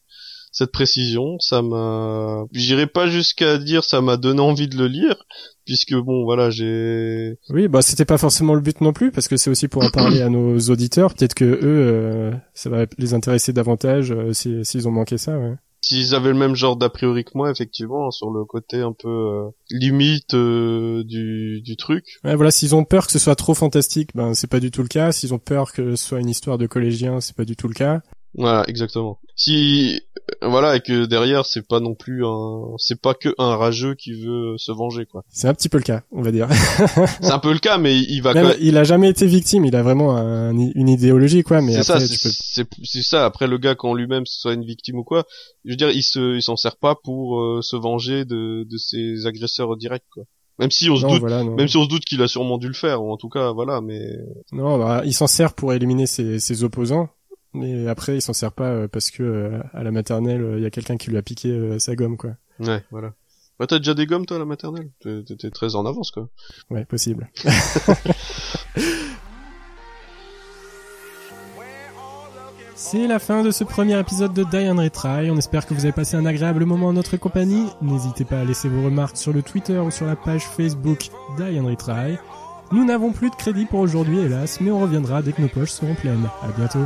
[0.53, 1.39] cette précision.
[1.41, 5.16] Ça m'a, j'irai pas jusqu'à dire ça m'a donné envie de le lire,
[5.66, 7.38] puisque bon, voilà, j'ai.
[7.50, 9.90] Oui, bah c'était pas forcément le but non plus, parce que c'est aussi pour en
[9.90, 11.12] parler à nos auditeurs.
[11.12, 15.36] Peut-être que eux, euh, ça va les intéresser davantage euh, s'ils ont manqué ça.
[15.38, 15.54] Ouais.
[15.82, 19.08] S'ils avaient le même genre d'a priori que moi, effectivement, sur le côté un peu
[19.08, 22.04] euh, limite du, du truc.
[22.24, 24.82] Ouais, voilà, s'ils ont peur que ce soit trop fantastique, ben c'est pas du tout
[24.82, 25.12] le cas.
[25.12, 27.74] S'ils ont peur que ce soit une histoire de collégien, c'est pas du tout le
[27.74, 28.00] cas.
[28.34, 29.18] Voilà, exactement.
[29.34, 30.00] Si
[30.43, 34.12] voilà et que derrière c'est pas non plus un c'est pas que un rageux qui
[34.12, 35.24] veut se venger quoi.
[35.30, 36.49] C'est un petit peu le cas, on va dire.
[37.20, 39.82] c'est un peu le cas mais il va il a jamais été victime, il a
[39.82, 44.55] vraiment une idéologie quoi mais après c'est c'est ça après le gars quand lui-même soit
[44.55, 45.24] une victime ou quoi,
[45.64, 48.76] je veux dire il se il s'en sert pas pour euh, se venger de de
[48.76, 50.24] ses agresseurs directs quoi.
[50.59, 52.74] Même si on se doute, même si on se doute qu'il a sûrement dû le
[52.74, 54.01] faire, ou en tout cas, voilà, mais.
[54.53, 57.11] Non, bah, il s'en sert pour éliminer ses, ses opposants,
[57.57, 60.66] mais après il s'en sert pas euh, parce que euh, à la maternelle il y
[60.66, 62.32] a quelqu'un qui lui a piqué euh, sa gomme quoi.
[62.61, 63.12] Ouais, voilà.
[63.59, 64.90] Bah t'as déjà des gommes toi à la maternelle?
[65.00, 66.28] T'es très en avance quoi.
[66.70, 67.30] Ouais, possible.
[72.78, 75.30] C'est la fin de ce premier épisode de Die and Retry.
[75.30, 77.66] On espère que vous avez passé un agréable moment en notre compagnie.
[77.80, 81.59] N'hésitez pas à laisser vos remarques sur le Twitter ou sur la page Facebook Die
[81.59, 82.18] and Retry.
[82.72, 85.70] Nous n'avons plus de crédit pour aujourd'hui, hélas, mais on reviendra dès que nos poches
[85.70, 86.28] seront pleines.
[86.42, 86.84] À bientôt.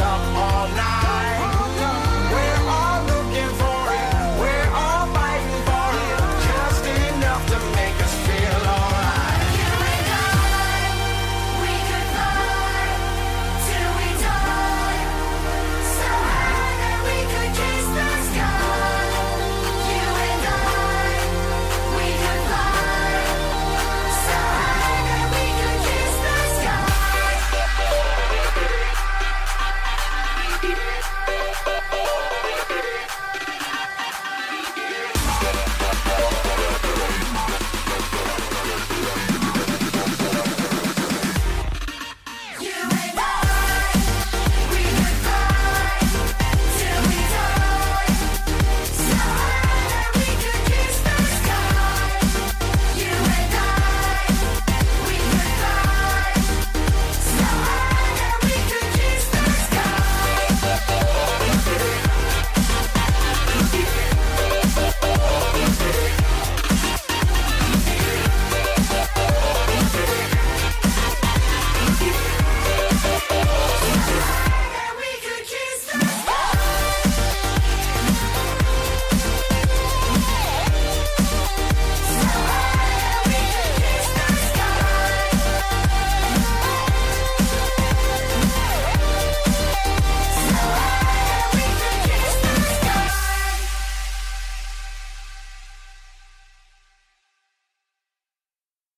[0.00, 0.27] up all night.